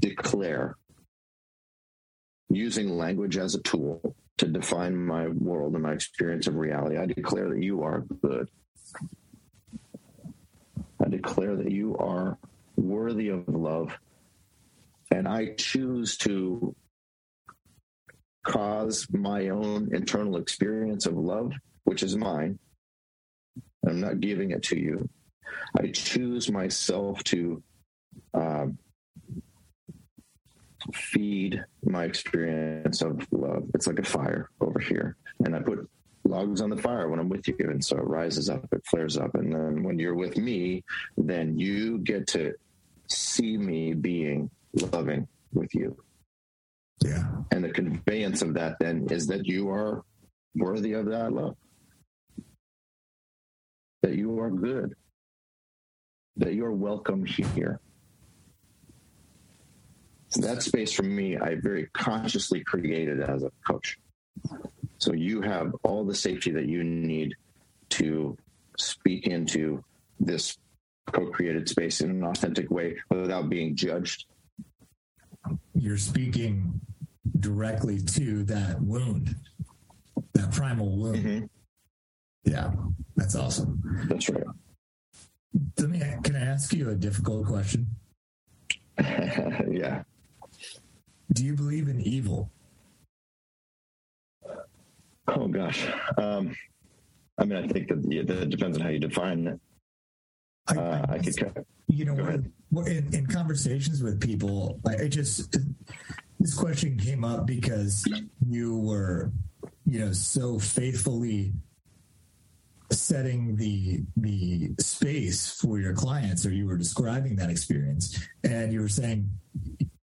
[0.00, 0.76] declare
[2.50, 6.96] using language as a tool to define my world and my experience of reality.
[6.96, 8.48] I declare that you are good.
[11.04, 12.38] I declare that you are
[12.76, 13.96] worthy of love
[15.10, 16.74] and I choose to
[18.44, 21.52] cause my own internal experience of love,
[21.84, 22.58] which is mine.
[23.86, 25.08] I'm not giving it to you.
[25.78, 27.62] I choose myself to
[28.34, 28.78] um,
[30.92, 33.64] feed my experience of love.
[33.74, 35.16] It's like a fire over here.
[35.44, 35.88] And I put
[36.24, 37.56] logs on the fire when I'm with you.
[37.58, 39.34] And so it rises up, it flares up.
[39.34, 40.84] And then when you're with me,
[41.16, 42.54] then you get to
[43.08, 44.50] see me being
[44.92, 45.96] loving with you.
[47.04, 47.24] Yeah.
[47.50, 50.04] And the conveyance of that then is that you are
[50.54, 51.56] worthy of that love.
[54.02, 54.94] That you are good.
[56.36, 57.80] That you are welcome here.
[60.28, 63.98] So that space for me, I very consciously created as a coach.
[64.98, 67.34] So you have all the safety that you need
[67.90, 68.36] to
[68.78, 69.84] speak into
[70.18, 70.56] this
[71.12, 74.24] co-created space in an authentic way without being judged
[75.74, 76.80] you're speaking
[77.40, 79.34] directly to that wound,
[80.34, 81.16] that primal wound.
[81.16, 81.44] Mm-hmm.
[82.44, 82.72] Yeah,
[83.16, 84.06] that's awesome.
[84.08, 84.44] That's right.
[85.78, 87.86] Let me, can I ask you a difficult question?
[88.98, 90.02] yeah.
[91.32, 92.50] Do you believe in evil?
[95.28, 95.86] Oh gosh.
[96.18, 96.54] Um,
[97.38, 99.60] I mean, I think that yeah, that depends on how you define it.
[100.68, 101.64] I, uh, I, I could.
[101.88, 102.42] You know,
[102.86, 105.56] in, in, conversations with people, I, I just
[106.40, 108.04] this question came up because
[108.48, 109.30] you were,
[109.84, 111.52] you know, so faithfully
[112.92, 118.80] setting the the space for your clients, or you were describing that experience, and you
[118.80, 119.28] were saying,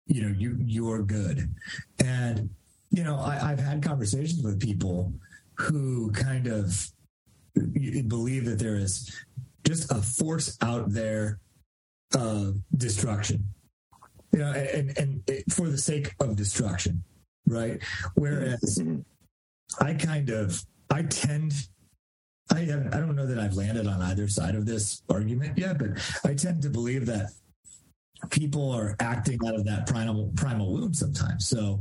[0.08, 1.54] you know, you you're good,
[2.04, 2.50] and
[2.92, 5.14] you know, I, I've had conversations with people
[5.56, 6.90] who kind of
[8.08, 9.12] believe that there is
[9.66, 11.40] just a force out there
[12.16, 13.46] of destruction.
[14.32, 17.04] You know, and and for the sake of destruction,
[17.46, 17.82] right?
[18.16, 19.02] Whereas mm-hmm.
[19.84, 21.54] I kind of I tend
[22.52, 25.90] I I don't know that I've landed on either side of this argument yet, but
[26.26, 27.32] I tend to believe that
[28.30, 31.48] people are acting out of that primal primal wound sometimes.
[31.48, 31.80] So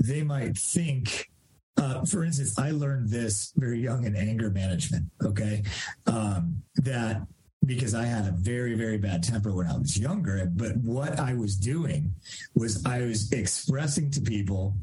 [0.00, 1.28] they might think
[1.76, 5.06] uh, for instance, I learned this very young in anger management.
[5.22, 5.62] Okay,
[6.06, 7.22] um, that
[7.66, 10.50] because I had a very very bad temper when I was younger.
[10.54, 12.14] But what I was doing
[12.54, 14.76] was I was expressing to people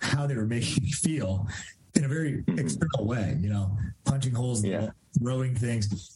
[0.00, 1.46] how they were making me feel
[1.96, 2.58] in a very mm-hmm.
[2.58, 3.36] external way.
[3.40, 4.90] You know, punching holes yeah.
[5.18, 6.14] throwing things.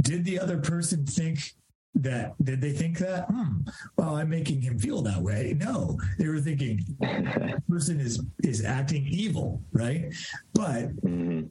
[0.00, 1.54] Did the other person think
[1.94, 3.60] that did they think that hmm,
[3.98, 6.80] well i'm making him feel that way no they were thinking
[7.68, 10.06] person is is acting evil right
[10.54, 11.42] but mm-hmm.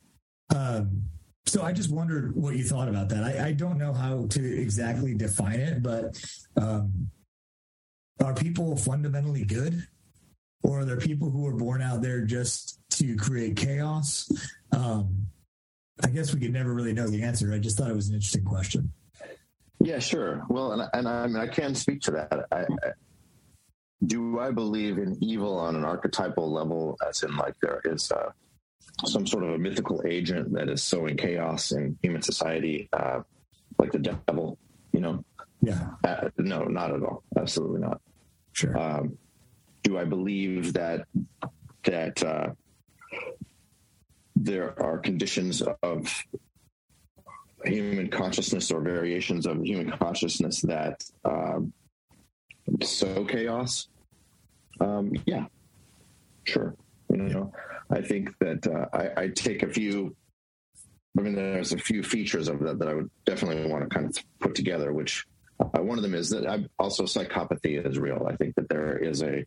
[0.55, 1.03] um
[1.45, 4.61] so i just wondered what you thought about that I, I don't know how to
[4.61, 6.19] exactly define it but
[6.57, 7.09] um
[8.23, 9.85] are people fundamentally good
[10.63, 14.29] or are there people who are born out there just to create chaos
[14.71, 15.27] um
[16.03, 18.15] i guess we could never really know the answer i just thought it was an
[18.15, 18.91] interesting question
[19.83, 20.43] yeah, sure.
[20.49, 22.47] Well, and, and I mean, I can speak to that.
[22.51, 22.91] I, I,
[24.05, 28.31] do I believe in evil on an archetypal level, as in like there is uh,
[29.05, 33.21] some sort of a mythical agent that is sowing chaos in human society, uh,
[33.79, 34.57] like the devil?
[34.91, 35.25] You know?
[35.61, 35.87] Yeah.
[36.03, 37.23] Uh, no, not at all.
[37.37, 38.01] Absolutely not.
[38.53, 38.77] Sure.
[38.77, 39.17] Um,
[39.83, 41.05] do I believe that
[41.83, 42.49] that uh,
[44.35, 46.23] there are conditions of
[47.65, 51.73] human consciousness or variations of human consciousness that um,
[52.81, 53.87] sow chaos.
[54.79, 55.45] Um, yeah,
[56.43, 56.75] sure.
[57.09, 57.53] You know,
[57.89, 60.15] I think that uh, I, I, take a few.
[61.17, 64.05] I mean, there's a few features of that that I would definitely want to kind
[64.07, 64.93] of put together.
[64.93, 65.27] Which
[65.61, 68.27] uh, one of them is that I also psychopathy is real.
[68.27, 69.45] I think that there is a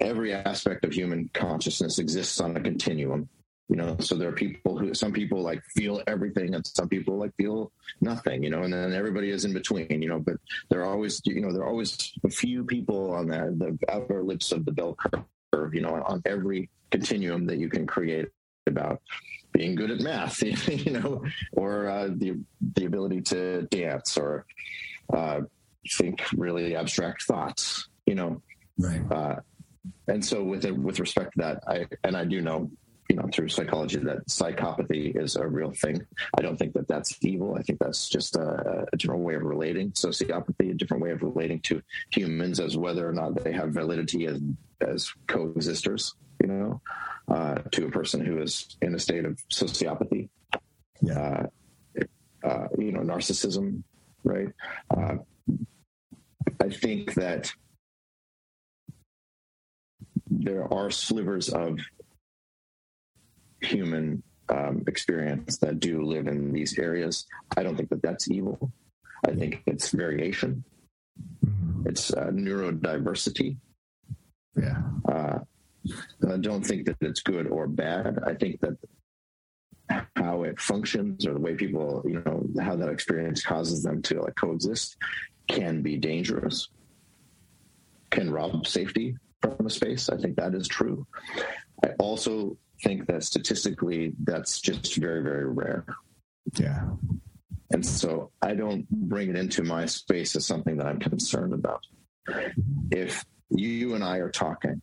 [0.00, 3.28] every aspect of human consciousness exists on a continuum
[3.68, 3.96] you know?
[4.00, 7.70] So there are people who some people like feel everything and some people like feel
[8.00, 8.62] nothing you know?
[8.62, 10.18] And then everybody is in between you know?
[10.18, 10.36] But
[10.70, 14.22] there are always you know there are always a few people on the, the outer
[14.22, 14.96] lips of the bell
[15.52, 18.28] curve you know on every continuum that you can create
[18.66, 19.00] about
[19.52, 21.22] being good at math you know?
[21.52, 22.40] Or uh, the
[22.74, 24.46] the ability to dance or
[25.12, 25.40] uh,
[25.96, 28.42] think really abstract thoughts you know
[28.78, 29.36] right uh,
[30.08, 32.70] and so with it, with respect to that i and i do know
[33.08, 36.06] you know through psychology that psychopathy is a real thing.
[36.36, 37.56] I don't think that that's evil.
[37.58, 39.92] I think that's just a, a, different way of relating.
[39.92, 44.26] Sociopathy, a different way of relating to humans as whether or not they have validity
[44.26, 44.40] as
[44.80, 46.14] as coexisters.
[46.42, 46.80] You know,
[47.28, 50.28] uh, to a person who is in a state of sociopathy.
[51.00, 51.18] Yeah.
[51.18, 51.46] Uh,
[52.44, 53.82] uh, you know, narcissism,
[54.24, 54.48] right?
[54.94, 55.16] Uh,
[56.60, 57.52] I think that
[60.30, 61.78] there are slivers of
[63.60, 67.26] human um, experience that do live in these areas.
[67.56, 68.72] I don't think that that's evil.
[69.26, 70.64] I think it's variation.
[71.84, 73.56] It's uh, neurodiversity.
[74.56, 74.82] Yeah.
[75.06, 75.38] Uh,
[76.28, 78.18] I don't think that it's good or bad.
[78.26, 78.76] I think that
[80.16, 84.20] how it functions or the way people, you know, how that experience causes them to
[84.20, 84.96] like coexist
[85.48, 86.68] can be dangerous,
[88.10, 90.08] can rob safety from a space.
[90.08, 91.06] I think that is true.
[91.84, 95.86] I also think that statistically that's just very, very rare.
[96.54, 96.90] Yeah.
[97.70, 101.84] And so I don't bring it into my space as something that I'm concerned about.
[102.90, 104.80] If you and I are talking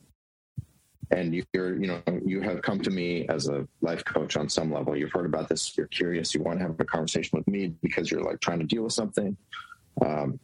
[1.15, 4.71] and you're, you know, you have come to me as a life coach on some
[4.71, 7.67] level, you've heard about this, you're curious, you want to have a conversation with me
[7.81, 9.37] because you're like trying to deal with something.
[10.05, 10.39] Um,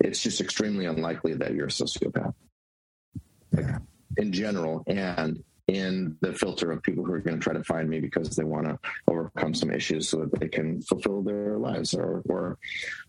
[0.00, 2.34] it's just extremely unlikely that you're a sociopath.
[3.56, 3.78] Yeah.
[4.16, 7.88] In general, and in the filter of people who are going to try to find
[7.88, 11.94] me because they want to overcome some issues so that they can fulfill their lives
[11.94, 12.58] or or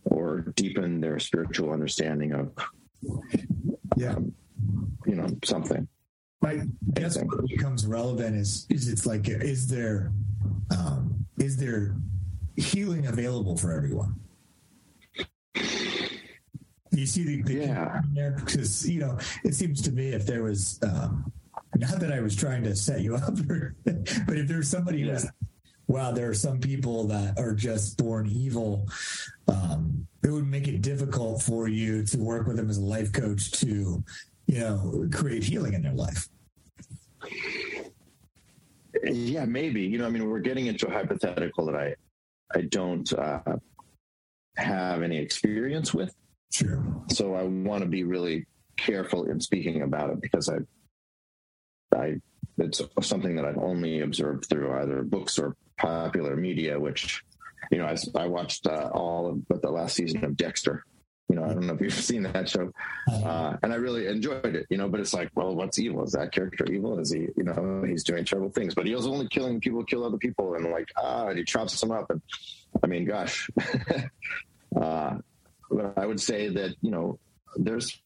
[0.04, 2.52] or deepen their spiritual understanding of
[3.96, 4.32] yeah um,
[5.08, 5.88] you know something
[6.44, 6.62] I
[6.94, 10.12] guess what becomes relevant is is it's like is there
[10.72, 11.96] um, is there
[12.56, 14.20] healing available for everyone?
[16.94, 20.44] You see the, the yeah there because you know it seems to me if there
[20.44, 21.32] was um,
[21.76, 25.14] not that I was trying to set you up, but if there's somebody yeah.
[25.14, 25.28] who's,
[25.88, 28.88] wow, there are some people that are just born evil,
[29.48, 33.12] um, it would make it difficult for you to work with them as a life
[33.12, 34.04] coach to,
[34.52, 36.28] you know, create healing in their life.
[39.02, 39.84] Yeah, maybe.
[39.84, 41.96] You know, I mean, we're getting into a hypothetical that I,
[42.54, 43.40] I don't, uh,
[44.58, 46.14] have any experience with.
[46.52, 46.84] Sure.
[47.12, 48.46] So I want to be really
[48.76, 50.58] careful in speaking about it because I,
[51.98, 52.16] I,
[52.58, 57.24] it's something that I've only observed through either books or popular media, which,
[57.72, 60.84] you know, I, I watched uh, all of but the last season of Dexter.
[61.32, 62.74] You know, I don't know if you've seen that show,
[63.10, 64.66] uh, and I really enjoyed it.
[64.70, 66.04] You know, but it's like, well, what's evil?
[66.04, 67.00] Is that character evil?
[67.00, 70.04] Is he, you know, he's doing terrible things, but he was only killing people, kill
[70.04, 72.22] other people, and like, ah, and he chops them up, and
[72.84, 73.50] I mean, gosh.
[74.76, 75.20] uh,
[75.70, 77.18] but I would say that you know,
[77.56, 77.98] there's,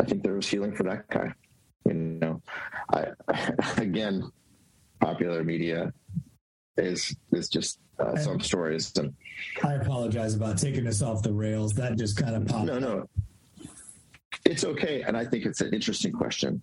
[0.00, 1.34] I think there was healing for that guy.
[1.84, 2.40] You know,
[2.90, 3.08] I
[3.76, 4.32] again,
[4.98, 5.92] popular media
[6.78, 9.14] is is just uh, some stories and
[9.62, 11.72] I apologize about taking us off the rails.
[11.74, 12.66] That just kind of popped.
[12.66, 13.08] no no
[14.44, 16.60] it's okay and i think it's an interesting question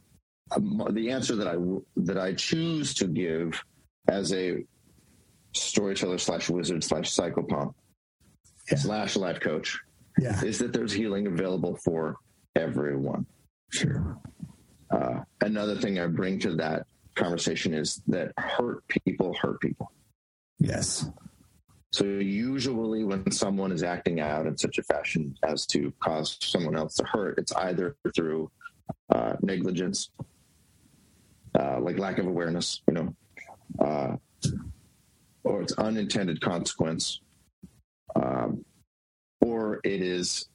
[0.55, 1.55] um, the answer that i
[1.95, 3.59] that i choose to give
[4.09, 4.63] as a
[5.53, 7.73] storyteller slash wizard slash psychopomp
[8.69, 8.77] Yeah.
[8.77, 9.79] slash life coach
[10.19, 12.17] Yeah, is that there's healing available for
[12.55, 13.25] everyone
[13.71, 14.17] sure.
[14.91, 19.91] uh, another thing i bring to that conversation is that hurt people hurt people
[20.59, 21.09] Yes.
[21.93, 26.77] So usually when someone is acting out in such a fashion as to cause someone
[26.77, 28.49] else to hurt, it's either through
[29.13, 30.09] uh, negligence,
[31.59, 33.15] uh, like lack of awareness, you know,
[33.79, 34.15] uh,
[35.43, 37.19] or it's unintended consequence,
[38.15, 38.63] um,
[39.41, 40.47] or it is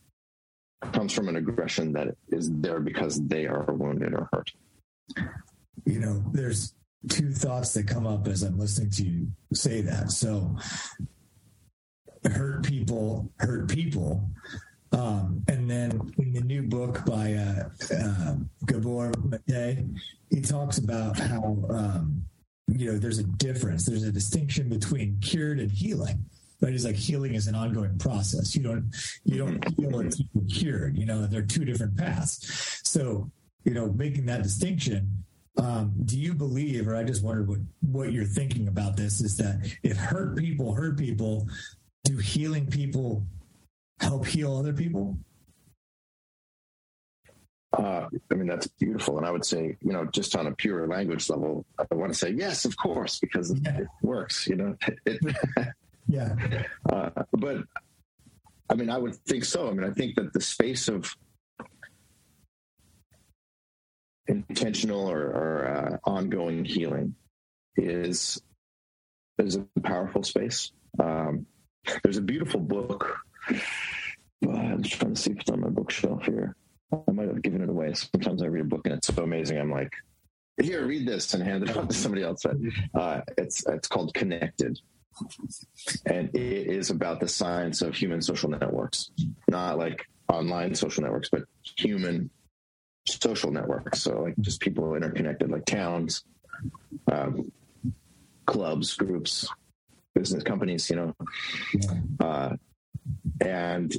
[0.93, 4.53] comes from an aggression that is there because they are wounded or hurt.
[5.85, 6.75] You know, there's
[7.09, 10.11] two thoughts that come up as I'm listening to you say that.
[10.11, 10.57] So,
[12.29, 14.29] hurt people hurt people.
[14.93, 19.13] Um, and then in the new book by uh, uh, Gabor
[19.47, 19.85] Mate,
[20.31, 22.23] he talks about how um,
[22.69, 26.25] you know there's a difference, there's a distinction between cured and healing.
[26.61, 28.57] But he's like healing is an ongoing process.
[28.57, 28.91] You don't
[29.25, 30.97] you don't heal until you're cured.
[30.97, 32.81] You know they're two different paths.
[32.85, 33.31] So
[33.65, 35.25] you know making that distinction.
[35.59, 39.37] Um, do you believe, or I just wondered what what you're thinking about this is
[39.39, 41.49] that if hurt people hurt people,
[42.07, 43.23] do healing people
[44.01, 45.19] help heal other people?
[47.77, 49.19] Uh, I mean, that's beautiful.
[49.19, 52.19] And I would say, you know, just on a pure language level, I want to
[52.19, 53.79] say, yes, of course, because Yeah.
[53.81, 54.77] it works, you know.
[55.07, 55.21] It,
[56.09, 56.37] Yeah,
[56.89, 57.65] uh, but
[58.71, 59.69] I mean, I would think so.
[59.69, 61.13] I mean, I think that the space of
[64.29, 67.17] intentional or, or uh, ongoing healing
[67.77, 68.41] is
[69.39, 70.71] is a powerful space.
[71.03, 71.47] Um,
[72.03, 73.19] there's a beautiful book.
[73.51, 76.57] Uh, I'm just trying to see if it's on my bookshelf here.
[76.93, 77.93] I might have given it away.
[77.95, 79.59] Sometimes I read a book and it's so amazing.
[79.59, 79.93] I'm like,
[80.63, 82.45] here, read this and hand it off to somebody else.
[82.95, 84.79] Uh, it's it's called Connected,
[86.07, 89.11] and it is about the science of human social networks,
[89.49, 91.45] not like online social networks, but
[91.77, 92.31] human
[93.07, 94.03] social networks.
[94.03, 96.25] So like just people interconnected, like towns,
[97.13, 97.53] um,
[98.47, 99.47] clubs, groups,
[100.17, 100.89] business companies.
[100.91, 101.15] You know,
[102.21, 102.57] uh,
[103.41, 103.95] and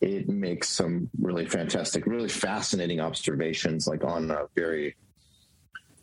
[0.00, 4.96] it makes some really fantastic, really fascinating observations, like on a very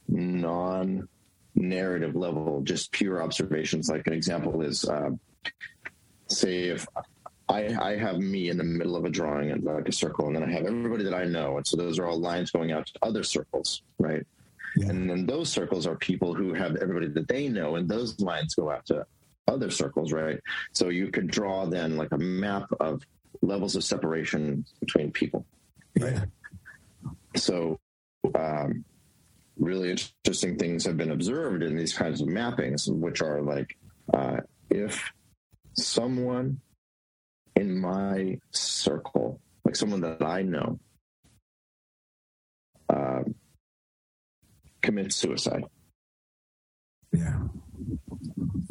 [0.07, 1.07] non
[1.55, 3.89] narrative level, just pure observations.
[3.89, 5.11] Like an example is, uh,
[6.27, 6.87] say, if
[7.47, 10.35] I, I have me in the middle of a drawing and like a circle, and
[10.35, 12.87] then I have everybody that I know, and so those are all lines going out
[12.87, 14.25] to other circles, right?
[14.75, 14.89] Yeah.
[14.89, 18.55] And then those circles are people who have everybody that they know, and those lines
[18.55, 19.05] go out to
[19.47, 20.39] other circles, right?
[20.71, 23.03] So you could draw then like a map of
[23.41, 25.45] levels of separation between people.
[25.95, 26.25] yeah,
[27.35, 27.79] So,
[28.35, 28.85] um,
[29.59, 33.77] really interesting things have been observed in these kinds of mappings, which are like
[34.13, 34.37] uh,
[34.69, 35.11] if
[35.75, 36.59] someone
[37.55, 40.79] in my circle, like someone that I know,
[42.89, 43.35] um,
[44.83, 45.63] commits suicide,
[47.11, 47.39] yeah,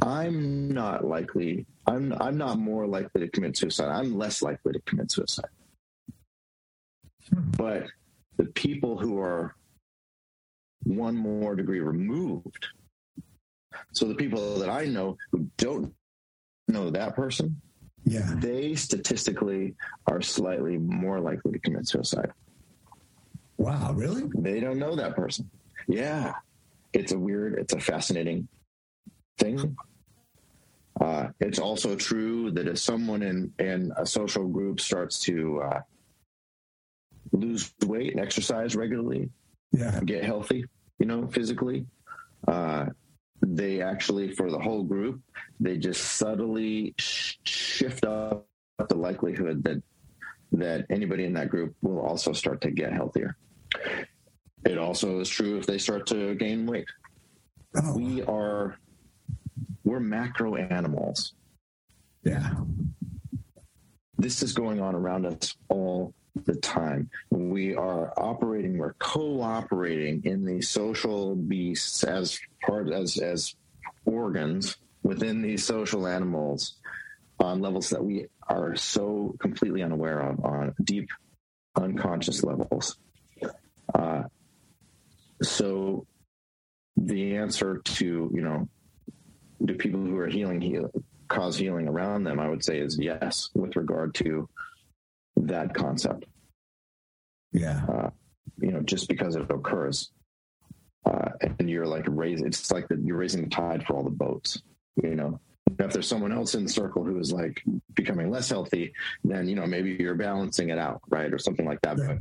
[0.02, 1.66] I'm not likely.
[1.86, 3.88] I'm I'm not more likely to commit suicide.
[3.88, 5.50] I'm less likely to commit suicide.
[7.56, 7.86] But
[8.36, 9.54] the people who are
[10.84, 12.66] one more degree removed,
[13.92, 15.94] so the people that I know who don't
[16.68, 17.60] know that person,
[18.04, 18.34] yeah.
[18.36, 19.74] they statistically
[20.06, 22.32] are slightly more likely to commit suicide.
[23.56, 24.24] Wow, really?
[24.38, 25.48] They don't know that person.
[25.88, 26.34] Yeah.
[26.92, 28.48] It's a weird, it's a fascinating
[29.38, 29.76] thing.
[31.00, 35.80] Uh, it's also true that if someone in, in a social group starts to uh,
[37.32, 39.30] lose weight and exercise regularly,
[39.72, 40.66] Yeah, get healthy,
[40.98, 41.86] you know, physically,
[42.46, 42.86] uh,
[43.40, 45.20] they actually, for the whole group,
[45.58, 48.46] they just subtly sh- shift up
[48.88, 49.82] the likelihood that
[50.52, 53.36] that anybody in that group will also start to get healthier.
[54.64, 56.86] It also is true if they start to gain weight.
[57.76, 57.96] Oh.
[57.96, 58.76] We are
[59.84, 61.34] we're macro animals.
[62.22, 62.50] Yeah.
[64.16, 66.14] This is going on around us all
[66.46, 67.10] the time.
[67.30, 73.54] We are operating, we're cooperating in the social beasts as part as as
[74.04, 76.76] organs within these social animals
[77.40, 81.08] on levels that we are so completely unaware of on deep
[81.76, 82.96] unconscious levels.
[83.92, 84.22] Uh,
[85.42, 86.06] so
[86.96, 88.68] the answer to you know
[89.64, 90.90] do people who are healing heal
[91.28, 94.48] cause healing around them i would say is yes with regard to
[95.36, 96.24] that concept.
[97.52, 97.82] Yeah.
[97.88, 98.10] Uh,
[98.58, 100.10] you know just because it occurs
[101.04, 104.10] uh, and you're like raising it's like the, you're raising the tide for all the
[104.10, 104.62] boats
[105.02, 105.40] you know?
[105.78, 107.62] If there's someone else in the circle who is like
[107.94, 108.92] becoming less healthy
[109.24, 112.16] then you know maybe you're balancing it out right or something like that yeah.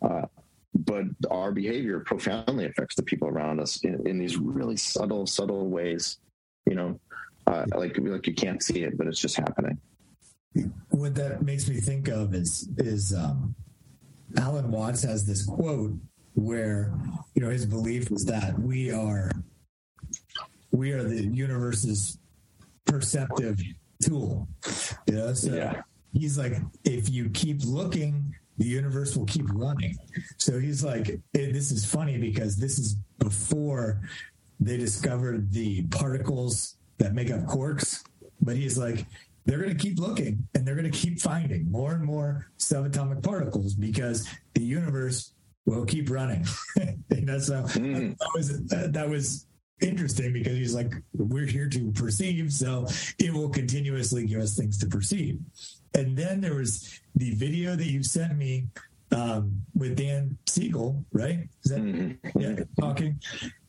[0.00, 0.26] but uh,
[0.74, 5.68] but our behavior profoundly affects the people around us in, in these really subtle, subtle
[5.68, 6.18] ways.
[6.66, 7.00] You know,
[7.46, 9.78] uh, like like you can't see it, but it's just happening.
[10.90, 13.54] What that makes me think of is is um,
[14.36, 15.94] Alan Watts has this quote
[16.34, 16.92] where
[17.34, 19.30] you know his belief is that we are
[20.72, 22.18] we are the universe's
[22.84, 23.60] perceptive
[24.02, 24.48] tool.
[25.08, 25.82] You know, so yeah.
[26.12, 26.54] he's like,
[26.84, 29.96] if you keep looking the universe will keep running.
[30.38, 34.00] So he's like, this is funny because this is before
[34.60, 38.02] they discovered the particles that make up quarks.
[38.40, 39.04] But he's like,
[39.44, 43.22] they're going to keep looking and they're going to keep finding more and more subatomic
[43.22, 45.32] particles because the universe
[45.66, 46.44] will keep running.
[46.76, 48.16] you know, so mm.
[48.18, 49.46] that was that was
[49.80, 52.86] interesting because he's like, we're here to perceive, so
[53.18, 55.38] it will continuously give us things to perceive.
[55.94, 58.66] And then there was the video that you sent me
[59.12, 61.48] um, with Dan Siegel, right?
[61.64, 62.40] Is that mm-hmm.
[62.40, 63.20] yeah, talking?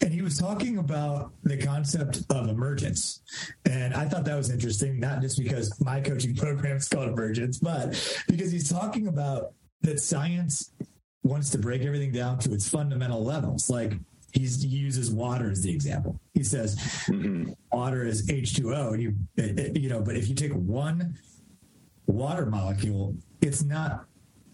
[0.02, 3.22] And he was talking about the concept of emergence.
[3.66, 7.60] And I thought that was interesting, not just because my coaching program is called Emergence,
[7.60, 7.90] but
[8.28, 10.72] because he's talking about that science
[11.24, 13.70] wants to break everything down to its fundamental levels.
[13.70, 13.94] Like
[14.38, 16.20] he's, he uses water as the example.
[16.34, 16.76] He says
[17.08, 17.52] mm-hmm.
[17.72, 19.16] water is H2O, and you,
[19.82, 21.18] you know, but if you take one
[22.06, 24.06] water molecule, it's not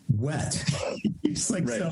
[0.09, 0.63] wet.
[1.23, 1.79] it's like right.
[1.79, 1.91] so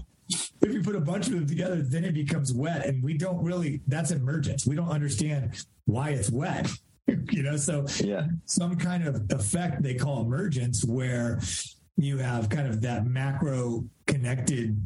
[0.62, 2.86] if you put a bunch of them together, then it becomes wet.
[2.86, 4.66] And we don't really that's emergence.
[4.66, 6.70] We don't understand why it's wet.
[7.08, 11.40] you know, so yeah, some kind of effect they call emergence where
[11.98, 14.80] you have kind of that macro connected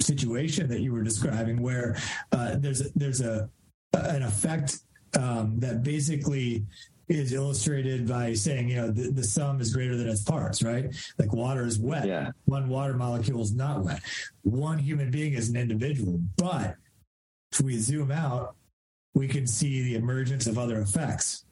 [0.00, 1.96] situation that you were describing where
[2.32, 3.48] uh, there's a, there's a
[3.94, 4.80] an effect
[5.18, 6.64] um, that basically
[7.08, 10.94] is illustrated by saying, you know, the, the sum is greater than its parts, right?
[11.18, 12.06] Like water is wet.
[12.06, 12.30] Yeah.
[12.44, 14.02] One water molecule is not wet.
[14.42, 16.20] One human being is an individual.
[16.36, 16.76] But
[17.50, 18.56] if we zoom out,
[19.14, 21.46] we can see the emergence of other effects.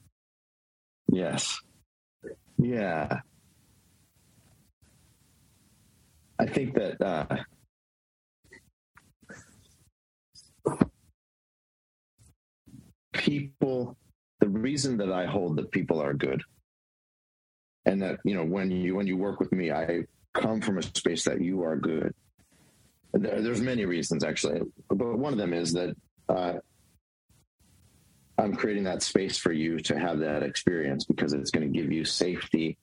[1.11, 1.59] Yes.
[2.59, 3.21] Yeah.
[6.39, 7.25] I think that uh,
[13.17, 13.97] people
[14.39, 16.43] the reason that I hold that people are good
[17.85, 20.03] and that, you know, when you, when you work with me, I
[20.33, 22.13] come from a space that you are good.
[23.13, 25.95] There, there's many reasons actually, but one of them is that,
[26.29, 26.53] uh,
[28.37, 31.91] I'm creating that space for you to have that experience because it's going to give
[31.91, 32.77] you safety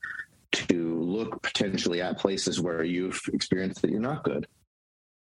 [0.51, 4.49] to look potentially at places where you've experienced that you're not good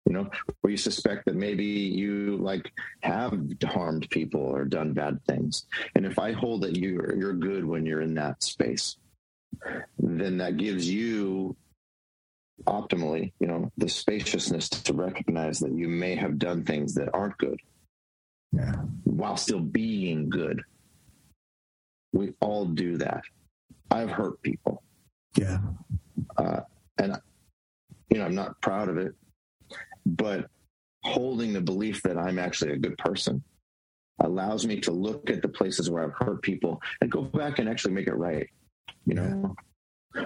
[0.06, 2.70] you know, where you suspect that maybe you like
[3.01, 5.66] have harmed people or done bad things.
[5.94, 8.97] And if I hold that you're you're good when you're in that space,
[9.98, 11.56] then that gives you
[12.66, 17.39] optimally, you know, the spaciousness to recognize that you may have done things that aren't
[17.39, 17.59] good.
[18.52, 18.74] Yeah.
[19.05, 20.62] While still being good.
[22.12, 23.22] We all do that.
[23.90, 24.82] I've hurt people.
[25.36, 25.59] Yeah.
[26.36, 26.60] Uh,
[26.98, 27.18] and
[28.10, 29.14] you know, I'm not proud of it
[30.06, 30.48] but
[31.02, 33.43] holding the belief that I'm actually a good person
[34.20, 37.68] allows me to look at the places where I've hurt people and go back and
[37.68, 38.48] actually make it right,
[39.06, 39.55] you know,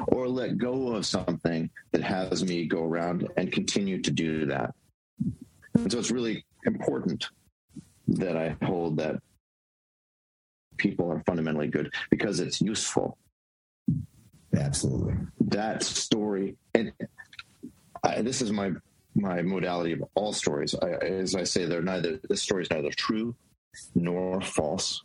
[0.08, 4.74] or let go of something that has me go around and continue to do that.
[5.74, 7.28] And so it's really important
[8.08, 9.16] that I hold that
[10.76, 13.18] people are fundamentally good because it's useful.
[14.56, 15.14] Absolutely.
[15.40, 16.92] That story, and
[18.02, 18.72] I, this is my
[19.14, 20.74] my modality of all stories.
[20.74, 23.34] I, as I say, they're neither this story is neither true
[23.94, 25.02] nor false.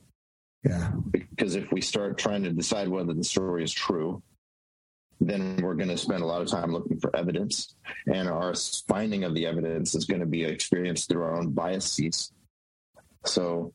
[0.63, 0.91] Yeah.
[1.11, 4.21] Because if we start trying to decide whether the story is true,
[5.19, 7.75] then we're going to spend a lot of time looking for evidence.
[8.07, 8.53] And our
[8.87, 12.31] finding of the evidence is going to be experienced through our own biases.
[13.25, 13.73] So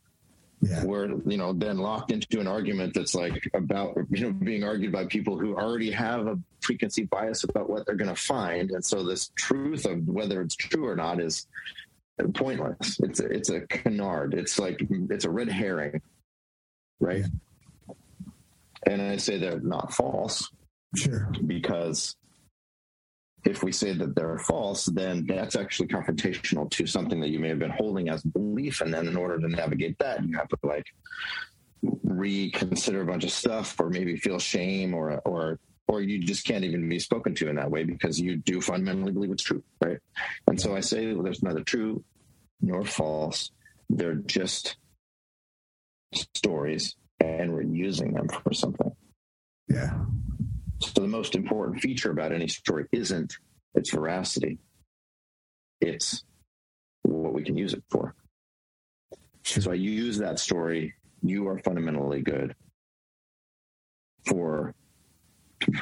[0.61, 0.85] yeah.
[0.85, 4.93] we're, you know, then locked into an argument that's like about, you know, being argued
[4.93, 8.71] by people who already have a preconceived bias about what they're going to find.
[8.71, 11.47] And so this truth of whether it's true or not is
[12.35, 12.99] pointless.
[13.01, 14.35] It's a, it's a canard.
[14.35, 16.03] It's like, it's a red herring.
[17.01, 17.21] Right.
[17.21, 17.95] Yeah.
[18.87, 20.51] And I say they're not false
[20.97, 21.31] Sure.
[21.47, 22.17] Because
[23.45, 27.49] if we say that they're false, then that's actually confrontational to something that you may
[27.49, 28.81] have been holding as belief.
[28.81, 30.87] And then in order to navigate that, you have to like
[32.03, 36.65] reconsider a bunch of stuff or maybe feel shame or, or, or you just can't
[36.65, 39.63] even be spoken to in that way because you do fundamentally believe it's true.
[39.83, 39.99] Right.
[40.47, 42.05] And so I say well, there's neither true
[42.61, 43.53] nor false.
[43.89, 44.77] They're just
[46.35, 48.93] stories and we're using them for something.
[49.69, 49.95] Yeah.
[50.81, 53.37] So the most important feature about any story isn't
[53.75, 54.59] its veracity.
[55.81, 56.25] It's
[57.03, 58.15] what we can use it for.
[59.45, 62.55] So I use that story, you are fundamentally good
[64.27, 64.75] for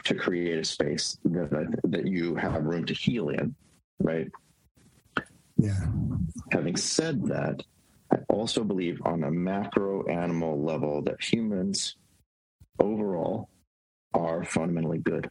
[0.04, 3.54] to create a space that that you have room to heal in,
[4.00, 4.30] right?
[5.56, 5.86] Yeah.
[6.52, 7.62] Having said that,
[8.12, 11.96] I also believe on a macro animal level that humans
[12.78, 13.48] overall
[14.16, 15.30] are fundamentally good.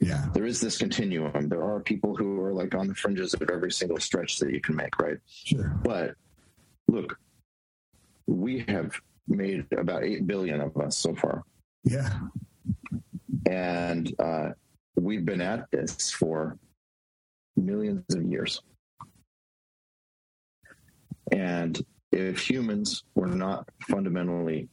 [0.00, 0.26] Yeah.
[0.32, 1.48] There is this continuum.
[1.48, 4.60] There are people who are like on the fringes of every single stretch that you
[4.60, 5.18] can make, right?
[5.26, 5.78] Sure.
[5.84, 6.14] But
[6.88, 7.18] look,
[8.26, 8.98] we have
[9.28, 11.44] made about 8 billion of us so far.
[11.84, 12.18] Yeah.
[13.48, 14.50] And uh,
[14.96, 16.58] we've been at this for
[17.56, 18.62] millions of years.
[21.30, 21.80] And
[22.10, 24.68] if humans were not fundamentally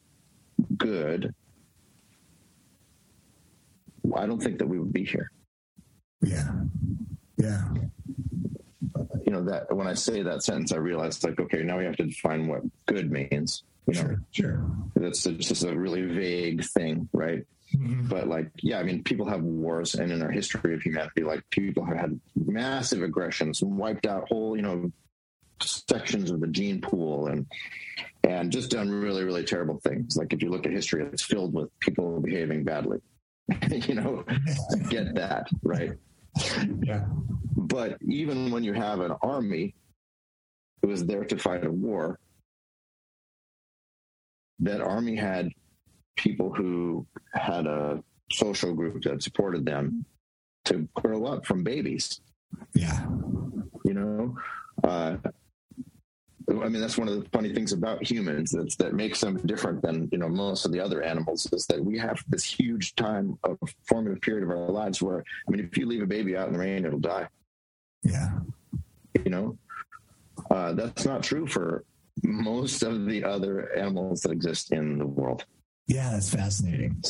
[0.78, 1.36] good,
[4.16, 5.32] I don't think that we would be here.
[6.22, 6.50] Yeah.
[7.38, 7.64] Yeah.
[9.26, 11.98] You know, that when I say that sentence, I realize like, okay, now we have
[11.98, 13.64] to define what good means.
[13.88, 14.72] You know, sure, sure.
[14.96, 17.46] That's just a really vague thing, right?
[17.76, 18.08] Mm-hmm.
[18.08, 21.44] But like, yeah, I mean, people have wars, and in our history of humanity, like
[21.50, 24.92] people have had massive aggressions and wiped out whole, you know,
[25.62, 27.46] sections of the gene pool, and
[28.24, 30.16] and just done really, really terrible things.
[30.18, 33.00] Like if you look at history, it's filled with people behaving badly.
[33.72, 34.24] you know,
[34.90, 35.94] get that, right?
[36.84, 37.06] Yeah.
[37.56, 39.76] But even when you have an army
[40.82, 42.20] who was there to fight a war,
[44.60, 45.50] that army had
[46.16, 50.06] people who had a social group that supported them
[50.66, 52.20] to grow up from babies.
[52.74, 53.06] Yeah.
[53.86, 54.38] You know,
[54.84, 55.18] uh,
[56.50, 59.82] I mean, that's one of the funny things about humans that's, that makes them different
[59.82, 63.38] than you know most of the other animals is that we have this huge time
[63.44, 66.48] of formative period of our lives where I mean, if you leave a baby out
[66.48, 67.28] in the rain, it'll die.
[68.04, 68.40] Yeah,
[69.26, 69.58] you know,
[70.50, 71.84] uh, that's not true for
[72.24, 75.44] most of the other animals that exist in the world.
[75.88, 77.04] Yeah, that's fascinating.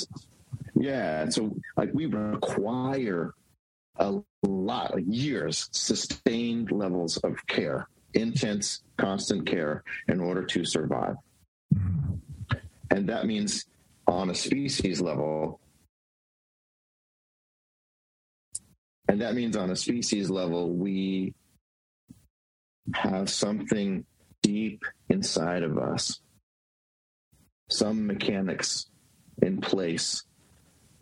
[0.73, 3.35] Yeah, so like we require
[3.97, 7.87] a lot, like years, sustained levels of care
[8.17, 11.15] intense, constant care in order to survive.
[11.73, 12.15] Mm-hmm.
[12.89, 13.65] And that means
[14.07, 15.59] on a species level,
[19.07, 21.33] and that means on a species level, we
[22.93, 24.05] have something
[24.41, 26.21] deep inside of us,
[27.69, 28.87] some mechanics
[29.41, 30.23] in place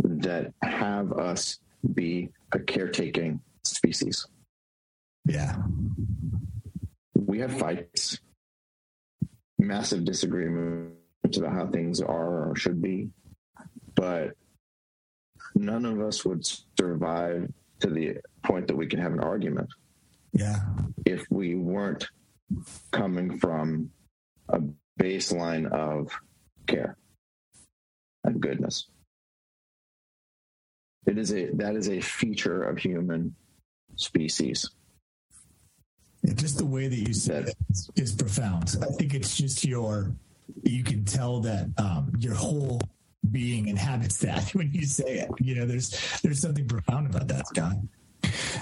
[0.04, 1.60] that have us
[1.94, 4.28] be a caretaking species.
[5.26, 5.56] Yeah
[7.36, 8.18] we have fights,
[9.60, 13.10] massive disagreements about how things are or should be,
[13.94, 14.32] but
[15.54, 16.46] none of us would
[16.80, 17.52] survive
[17.82, 19.68] to the point that we can have an argument.
[20.32, 20.56] Yeah.
[21.06, 22.08] If we weren't
[22.92, 23.90] coming from
[24.48, 24.62] a
[24.98, 26.18] baseline of
[26.68, 26.96] care
[28.24, 28.88] and goodness.
[31.06, 33.36] It is a that is a feature of human
[33.98, 34.70] species
[36.34, 37.56] just the way that you said it
[37.96, 38.76] is profound.
[38.82, 40.12] I think it's just your,
[40.64, 42.82] you can tell that um, your whole
[43.32, 45.30] being inhabits that when you say it.
[45.40, 47.76] You know, there's there's something profound about that, Scott.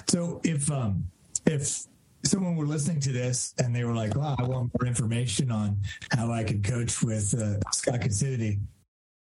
[0.08, 1.06] So if um,
[1.46, 1.86] if
[2.24, 5.78] someone were listening to this and they were like, "Wow, I want more information on
[6.12, 8.60] how I can coach with uh, Scott Concinnity,"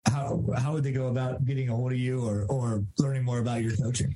[0.07, 3.39] how how would they go about getting a hold of you or or learning more
[3.39, 4.15] about your coaching?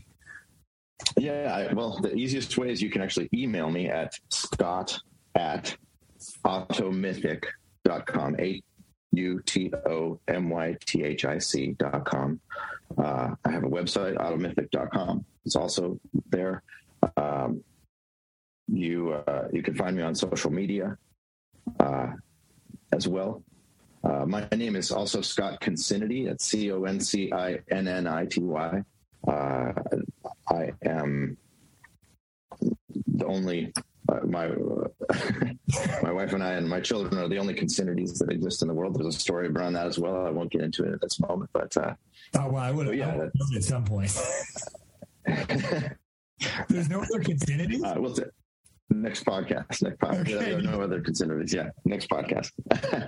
[1.17, 4.99] Yeah, I, well, the easiest way is you can actually email me at scott
[5.35, 5.77] at
[6.45, 8.63] automythic.com, A
[9.13, 12.41] U T O M Y T H I C.com.
[12.97, 15.25] Uh, I have a website, automythic.com.
[15.45, 15.99] It's also
[16.31, 16.63] there.
[17.17, 17.63] Um,
[18.67, 20.99] you uh, you can find me on social media
[21.81, 22.09] uh,
[22.93, 23.43] as well.
[24.05, 26.27] Uh, my name is also Scott Concinnity.
[26.27, 28.83] That's C O N C I N N I T Y.
[30.51, 31.37] Uh, I am
[33.07, 33.73] the only
[34.09, 34.49] uh, my
[36.03, 38.75] my wife and I and my children are the only Concinnities that exist in the
[38.75, 38.97] world.
[38.97, 40.27] There's a story around that as well.
[40.27, 41.95] I won't get into it at this moment, but uh,
[42.37, 44.17] oh well, I would have yeah, at some point.
[46.69, 47.85] There's no other Concinnity.
[47.85, 48.23] Uh, we'll t-
[48.91, 49.83] next podcast.
[49.83, 50.21] Next podcast.
[50.21, 50.53] Okay.
[50.53, 51.53] There no other Concinnities.
[51.53, 52.53] Yeah, next podcast.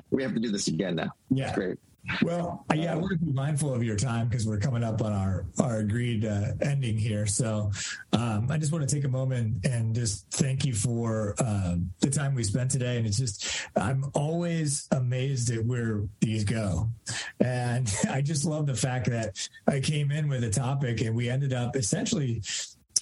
[0.11, 1.11] we have to do this again now.
[1.31, 1.79] Yeah, great.
[2.23, 5.47] Well, yeah, we're to be mindful of your time because we're coming up on our
[5.61, 7.27] our agreed uh, ending here.
[7.27, 7.71] So,
[8.13, 12.11] um, I just want to take a moment and just thank you for uh, the
[12.11, 12.97] time we spent today.
[12.97, 16.89] And it's just, I'm always amazed at where these go,
[17.39, 21.29] and I just love the fact that I came in with a topic and we
[21.29, 22.43] ended up essentially,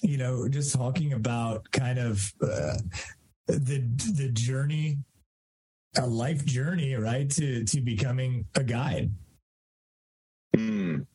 [0.01, 2.33] you know, just talking about kind of.
[2.41, 2.77] Uh,
[3.47, 3.79] the
[4.15, 4.99] the journey
[5.97, 7.29] a life journey, right?
[7.31, 9.11] To to becoming a guide.
[10.55, 11.05] Mm.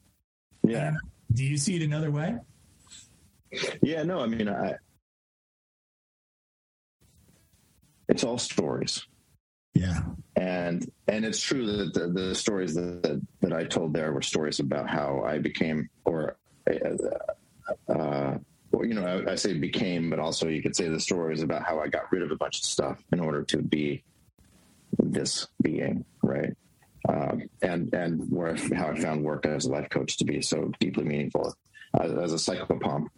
[0.63, 0.93] Yeah.
[1.33, 2.37] do you see it another way?
[3.83, 4.75] Yeah, no, I mean, I,
[8.09, 9.07] it's all stories.
[9.75, 10.01] Yeah.
[10.37, 14.23] And and it's true that the, the stories that, that, that I told there were
[14.23, 16.37] stories about how I became, or
[16.71, 18.39] uh, uh,
[18.73, 21.81] you know, I, I, say became, but also you could say the stories about how
[21.81, 24.03] I got rid of a bunch of stuff in order to be
[24.99, 26.53] this being, right?
[27.09, 30.73] Um, and and where how I found work as a life coach to be so
[30.81, 31.55] deeply meaningful
[32.01, 33.09] as, as a psychopomp.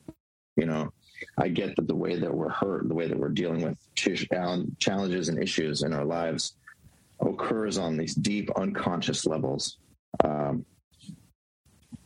[0.56, 0.92] You know,
[1.38, 5.28] I get that the way that we're hurt, the way that we're dealing with challenges
[5.28, 6.56] and issues in our lives
[7.20, 9.78] occurs on these deep unconscious levels.
[10.24, 10.64] Um,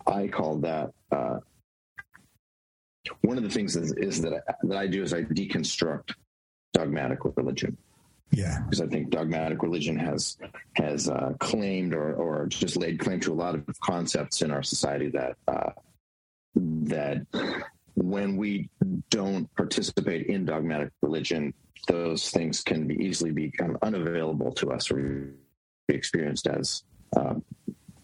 [0.06, 1.38] I call that uh,
[3.22, 6.14] one of the things is, is that I, that I do is I deconstruct
[6.72, 7.76] dogmatic religion.
[8.32, 10.36] Yeah, because I think dogmatic religion has
[10.74, 14.62] has uh, claimed or or just laid claim to a lot of concepts in our
[14.62, 15.70] society that uh,
[16.54, 17.26] that
[17.94, 18.68] when we
[19.10, 21.52] don't participate in dogmatic religion,
[21.88, 24.96] those things can be easily be kind of unavailable to us or
[25.88, 26.84] be experienced as
[27.16, 27.42] um,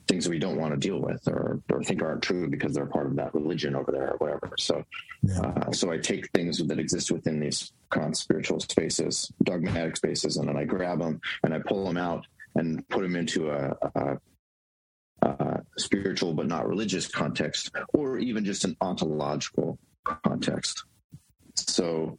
[0.09, 2.87] things that we don't want to deal with or, or think aren't true because they're
[2.87, 4.53] part of that religion over there or whatever.
[4.59, 4.85] So,
[5.23, 5.41] yeah.
[5.41, 10.49] uh, so I take things that exist within these con spiritual spaces, dogmatic spaces, and
[10.49, 14.19] then I grab them and I pull them out and put them into a, a,
[15.79, 20.85] spiritual but not religious context, or even just an ontological context.
[21.55, 22.19] So,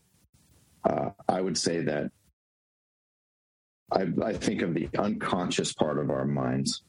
[0.84, 2.12] uh, I would say that
[3.92, 6.84] I, I think of the unconscious part of our minds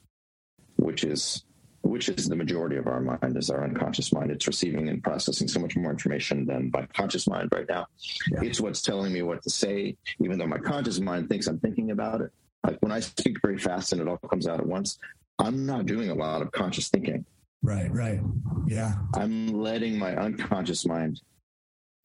[0.79, 1.45] which is
[1.83, 4.31] which is the majority of our mind is our unconscious mind.
[4.31, 7.87] It's receiving and processing so much more information than my conscious mind right now.
[8.31, 8.41] Yeah.
[8.43, 11.91] it's what's telling me what to say even though my conscious mind thinks i'm thinking
[11.91, 12.31] about it.
[12.65, 14.99] Like when i speak very fast and it all comes out at once
[15.39, 17.25] i'm not doing a lot of conscious thinking.
[17.63, 18.21] Right right.
[18.67, 18.95] Yeah.
[19.15, 21.21] I'm letting my unconscious mind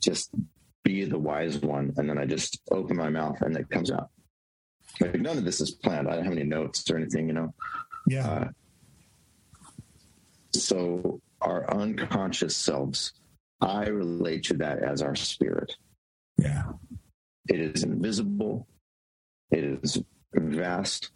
[0.02, 0.30] just
[0.84, 4.10] be the wise one and then i just open my mouth and it comes out.
[5.02, 6.08] Like none of this is planned.
[6.08, 7.54] I don't have any notes or anything you know?
[8.08, 8.30] Yeah.
[8.30, 8.48] Uh,
[10.56, 13.14] so our unconscious selves,
[13.62, 15.76] I relate to that as our spirit.
[16.38, 16.74] Yeah.
[17.48, 18.68] It is invisible.
[19.52, 20.02] It is
[20.34, 21.12] vast.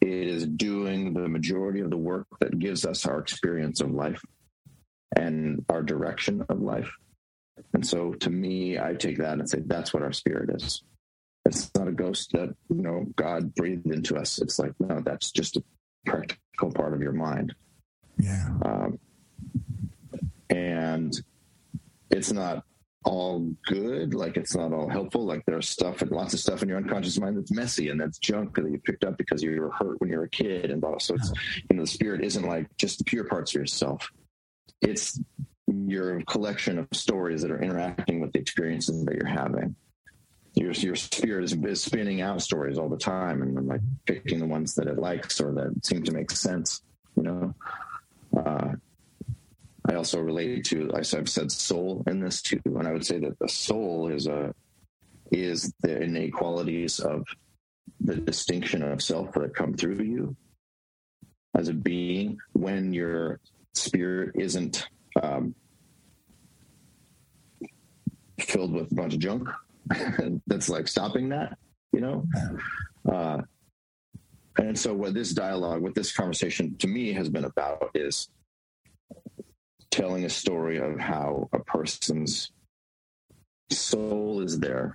[0.00, 4.22] It is doing the majority of the work that gives us our experience of life
[5.14, 6.90] and our direction of life.
[7.72, 10.82] And so to me, I take that and say that's what our spirit is.
[11.44, 14.38] It's not a ghost that, you know, God breathed into us.
[14.40, 15.64] It's like, no, that's just a
[16.04, 17.54] practical part of your mind.
[18.18, 18.48] Yeah.
[18.64, 18.98] Um,
[20.50, 21.14] and
[22.10, 22.64] it's not
[23.06, 24.14] all good.
[24.14, 25.24] Like it's not all helpful.
[25.24, 28.18] Like there's stuff and lots of stuff in your unconscious mind that's messy and that's
[28.18, 30.70] junk that you picked up because you were hurt when you were a kid.
[30.70, 31.32] And so it's,
[31.70, 34.10] you know, the spirit isn't like just the pure parts of yourself.
[34.82, 35.20] It's
[35.68, 39.76] your collection of stories that are interacting with the experiences that you're having.
[40.54, 44.46] Your, your spirit is, is spinning out stories all the time and like picking the
[44.46, 46.82] ones that it likes or that seem to make sense,
[47.14, 47.54] you know?
[49.96, 53.48] Also relate to, I've said soul in this too, and I would say that the
[53.48, 54.54] soul is a
[55.32, 57.24] is the innate qualities of
[58.00, 60.36] the distinction of self that come through you
[61.56, 63.40] as a being when your
[63.74, 64.86] spirit isn't
[65.20, 65.52] um,
[68.38, 69.48] filled with a bunch of junk
[70.46, 71.58] that's like stopping that
[71.96, 72.24] you know?
[73.10, 73.42] Uh,
[74.58, 78.28] and so, what this dialogue, what this conversation to me has been about is
[79.96, 82.52] telling a story of how a person's
[83.70, 84.94] soul is there,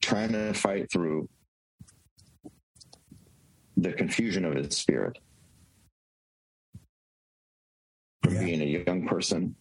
[0.00, 1.28] trying to fight through
[3.76, 5.18] the confusion of its spirit.
[8.24, 8.44] From yeah.
[8.44, 9.54] being a young person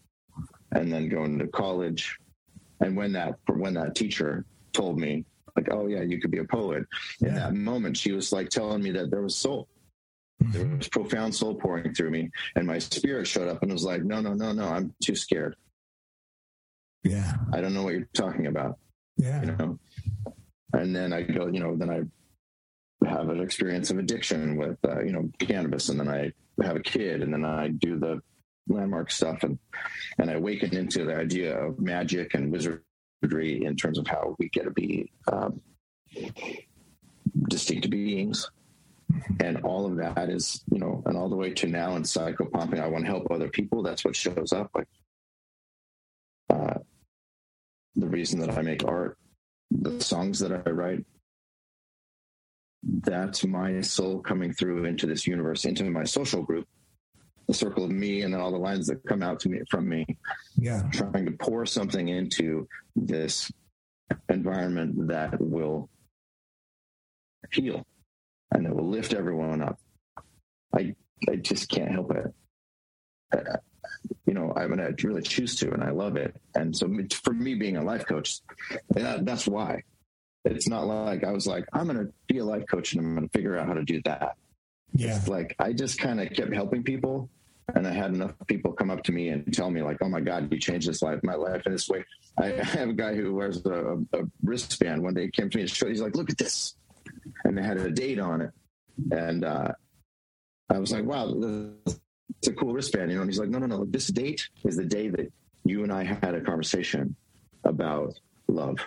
[0.71, 2.17] and then going to college.
[2.79, 5.25] And when that when that teacher told me,
[5.57, 6.85] like, oh yeah, you could be a poet,
[7.19, 7.27] yeah.
[7.27, 9.67] in that moment she was like telling me that there was soul.
[10.39, 12.31] There was profound soul pouring through me.
[12.55, 15.55] And my spirit showed up and was like, no, no, no, no, I'm too scared.
[17.03, 17.33] Yeah.
[17.53, 18.77] I don't know what you're talking about.
[19.17, 19.41] Yeah.
[19.41, 19.79] You know?
[20.73, 25.01] And then I go, you know, then I have an experience of addiction with, uh,
[25.01, 25.89] you know, cannabis.
[25.89, 26.31] And then I
[26.63, 28.21] have a kid and then I do the
[28.67, 29.57] landmark stuff and,
[30.19, 34.49] and I awaken into the idea of magic and wizardry in terms of how we
[34.49, 35.59] get to be um,
[37.49, 38.49] distinct beings
[39.39, 42.79] and all of that is you know and all the way to now in psychopumping
[42.79, 43.83] i want to help other people.
[43.83, 44.87] That's what shows up like
[46.49, 46.79] uh,
[47.95, 49.17] the reason that i make art
[49.71, 51.05] the songs that i write.
[52.81, 56.67] That's my soul coming through into this universe into my social group
[57.49, 59.89] the circle of me and then all the lines that come out to me from
[59.89, 60.05] me.
[60.55, 60.83] Yeah.
[60.91, 63.51] Trying to pour something into this
[64.29, 65.89] environment that will
[67.51, 67.83] heal
[68.51, 69.79] and it will lift everyone up.
[70.73, 70.95] I
[71.29, 72.33] I just can't help it.
[73.35, 73.57] Uh,
[74.25, 76.35] you know, I mean, I really choose to, and I love it.
[76.55, 76.89] And so,
[77.23, 78.39] for me, being a life coach,
[78.91, 79.83] that, that's why.
[80.45, 83.15] It's not like I was like, I'm going to be a life coach and I'm
[83.15, 84.37] going to figure out how to do that.
[84.93, 85.17] Yeah.
[85.17, 87.29] It's like I just kind of kept helping people,
[87.75, 90.21] and I had enough people come up to me and tell me like, "Oh my
[90.21, 92.03] God, you changed this life, my life in this way."
[92.37, 95.03] I have a guy who wears a, a wristband.
[95.03, 95.89] One day he came to me and showed.
[95.89, 96.75] He's like, "Look at this,"
[97.43, 98.51] and they had a date on it.
[99.11, 99.71] And uh,
[100.69, 101.33] I was like, wow,
[101.85, 103.21] it's a cool wristband, you know.
[103.21, 103.85] And he's like, no, no, no.
[103.85, 105.31] This date is the day that
[105.63, 107.15] you and I had a conversation
[107.63, 108.77] about love.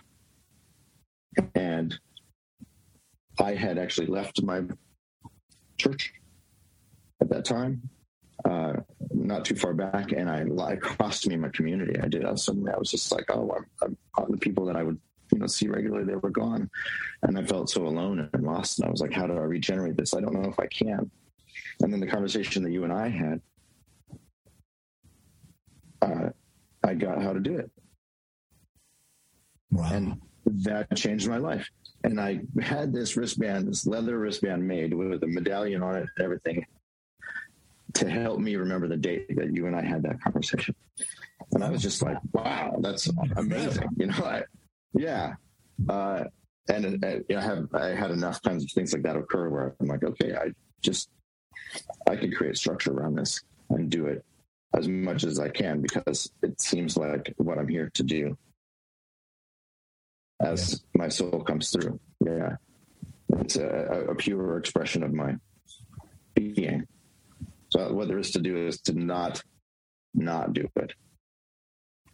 [1.54, 1.98] And
[3.40, 4.62] I had actually left my
[5.78, 6.12] church
[7.20, 7.88] at that time,
[8.44, 8.74] uh,
[9.10, 11.98] not too far back, and I, I crossed me my community.
[11.98, 12.24] I did.
[12.24, 15.00] I was, I was just like, oh, I'm, I'm the people that I would
[15.32, 16.70] you know see regularly they were gone.
[17.22, 18.78] And i felt so alone and lost.
[18.78, 20.14] And i was like how do i regenerate this?
[20.14, 21.10] I don't know if i can.
[21.80, 23.40] And then the conversation that you and i had
[26.02, 26.28] uh,
[26.84, 27.70] i got how to do it.
[29.70, 29.90] Wow.
[29.92, 30.20] and
[30.64, 31.68] that changed my life.
[32.04, 36.24] And i had this wristband this leather wristband made with a medallion on it and
[36.24, 36.66] everything
[37.94, 40.74] to help me remember the date that you and i had that conversation.
[41.52, 43.88] And i was just like wow that's amazing.
[43.96, 44.42] You know I,
[44.94, 45.34] yeah.
[45.88, 46.24] Uh,
[46.68, 49.88] and uh, I have I had enough kinds of things like that occur where I'm
[49.88, 51.10] like, okay, I just
[52.08, 53.40] I can create structure around this
[53.70, 54.24] and do it
[54.74, 58.36] as much as I can because it seems like what I'm here to do
[60.40, 61.02] as yeah.
[61.02, 61.98] my soul comes through.
[62.24, 62.56] Yeah,
[63.38, 65.36] it's a, a pure expression of my
[66.34, 66.86] being.
[67.70, 69.42] So what there is to do is to not
[70.14, 70.94] not do it.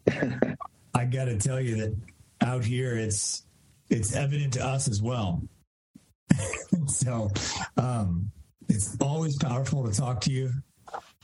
[0.94, 1.96] I got to tell you that
[2.40, 3.44] out here, it's
[3.90, 5.42] it's evident to us as well.
[6.86, 7.30] so
[7.76, 8.30] um,
[8.68, 10.52] it's always powerful to talk to you,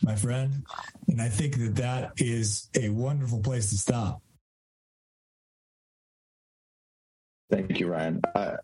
[0.02, 0.64] my friend,
[1.08, 4.22] and I think that that is a wonderful place to stop.
[7.50, 8.20] Thank you, Ryan.
[8.34, 8.56] Uh,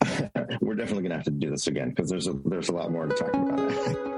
[0.60, 2.90] we're definitely going to have to do this again because there's a, there's a lot
[2.90, 4.14] more to talk about.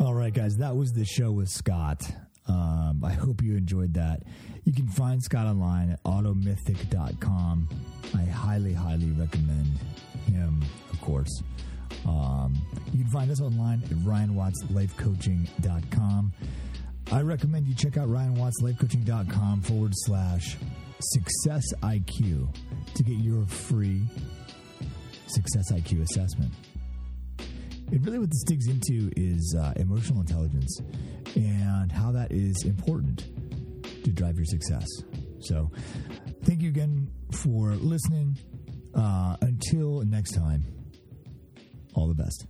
[0.00, 2.10] All right, guys, that was the show with Scott.
[2.50, 4.22] Um, I hope you enjoyed that.
[4.64, 7.68] You can find Scott online at automythic.com.
[8.16, 9.78] I highly, highly recommend
[10.26, 11.30] him, of course.
[12.06, 12.60] Um,
[12.92, 16.32] you can find us online at ryanwattslifecoaching.com.
[17.12, 20.56] I recommend you check out ryanwattslifecoaching.com forward slash
[21.00, 22.48] success IQ
[22.94, 24.02] to get your free
[25.28, 26.52] success IQ assessment.
[27.90, 30.78] And really what this digs into is uh, emotional intelligence
[31.34, 33.24] and how that is important
[34.04, 34.86] to drive your success.
[35.40, 35.70] So,
[36.44, 38.38] thank you again for listening.
[38.94, 40.64] Uh, until next time,
[41.94, 42.46] all the best.